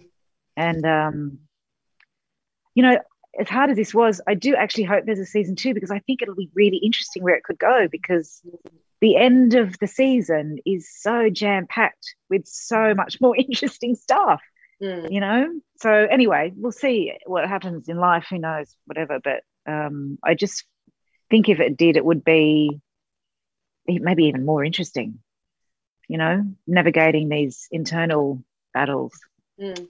And 0.55 0.85
um, 0.85 1.39
you 2.75 2.83
know, 2.83 2.99
as 3.39 3.49
hard 3.49 3.71
as 3.71 3.77
this 3.77 3.93
was, 3.93 4.21
I 4.27 4.35
do 4.35 4.55
actually 4.55 4.83
hope 4.83 5.05
there's 5.05 5.19
a 5.19 5.25
season 5.25 5.55
two 5.55 5.73
because 5.73 5.91
I 5.91 5.99
think 5.99 6.21
it'll 6.21 6.35
be 6.35 6.51
really 6.53 6.77
interesting 6.77 7.23
where 7.23 7.35
it 7.35 7.43
could 7.43 7.57
go 7.57 7.87
because 7.91 8.41
the 9.01 9.15
end 9.15 9.55
of 9.55 9.77
the 9.79 9.87
season 9.87 10.59
is 10.65 10.89
so 10.99 11.29
jam 11.29 11.65
packed 11.67 12.15
with 12.29 12.45
so 12.45 12.93
much 12.93 13.19
more 13.19 13.35
interesting 13.37 13.95
stuff, 13.95 14.41
mm. 14.81 15.11
you 15.11 15.19
know? 15.19 15.49
So, 15.77 15.91
anyway, 15.91 16.53
we'll 16.55 16.71
see 16.71 17.13
what 17.25 17.47
happens 17.47 17.89
in 17.89 17.97
life. 17.97 18.27
Who 18.29 18.37
knows? 18.37 18.75
Whatever. 18.85 19.19
But 19.21 19.41
um, 19.65 20.19
I 20.23 20.35
just 20.35 20.63
think 21.29 21.49
if 21.49 21.59
it 21.59 21.75
did, 21.75 21.97
it 21.97 22.05
would 22.05 22.23
be 22.23 22.79
maybe 23.87 24.25
even 24.25 24.45
more 24.45 24.63
interesting, 24.63 25.19
you 26.07 26.17
know, 26.17 26.43
navigating 26.67 27.29
these 27.29 27.67
internal 27.71 28.43
battles. 28.73 29.13
Mm. 29.59 29.87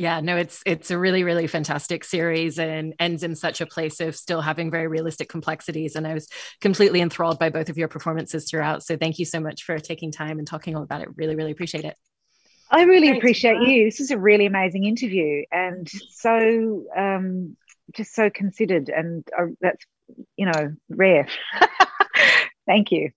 Yeah, 0.00 0.20
no, 0.20 0.38
it's 0.38 0.62
it's 0.64 0.90
a 0.90 0.96
really 0.96 1.24
really 1.24 1.46
fantastic 1.46 2.04
series 2.04 2.58
and 2.58 2.94
ends 2.98 3.22
in 3.22 3.36
such 3.36 3.60
a 3.60 3.66
place 3.66 4.00
of 4.00 4.16
still 4.16 4.40
having 4.40 4.70
very 4.70 4.86
realistic 4.86 5.28
complexities. 5.28 5.94
And 5.94 6.06
I 6.06 6.14
was 6.14 6.26
completely 6.62 7.02
enthralled 7.02 7.38
by 7.38 7.50
both 7.50 7.68
of 7.68 7.76
your 7.76 7.88
performances 7.88 8.48
throughout. 8.50 8.82
So 8.82 8.96
thank 8.96 9.18
you 9.18 9.26
so 9.26 9.40
much 9.40 9.64
for 9.64 9.78
taking 9.78 10.10
time 10.10 10.38
and 10.38 10.48
talking 10.48 10.74
all 10.74 10.82
about 10.82 11.02
it. 11.02 11.10
Really, 11.16 11.36
really 11.36 11.52
appreciate 11.52 11.84
it. 11.84 11.96
I 12.70 12.84
really 12.84 13.08
Thanks, 13.08 13.18
appreciate 13.18 13.60
you. 13.60 13.84
This 13.84 14.00
is 14.00 14.10
a 14.10 14.16
really 14.16 14.46
amazing 14.46 14.84
interview 14.84 15.42
and 15.52 15.86
so 16.08 16.84
um, 16.96 17.58
just 17.92 18.14
so 18.14 18.30
considered, 18.30 18.88
and 18.88 19.28
uh, 19.38 19.48
that's 19.60 19.84
you 20.38 20.46
know 20.46 20.74
rare. 20.88 21.28
thank 22.66 22.90
you. 22.90 23.10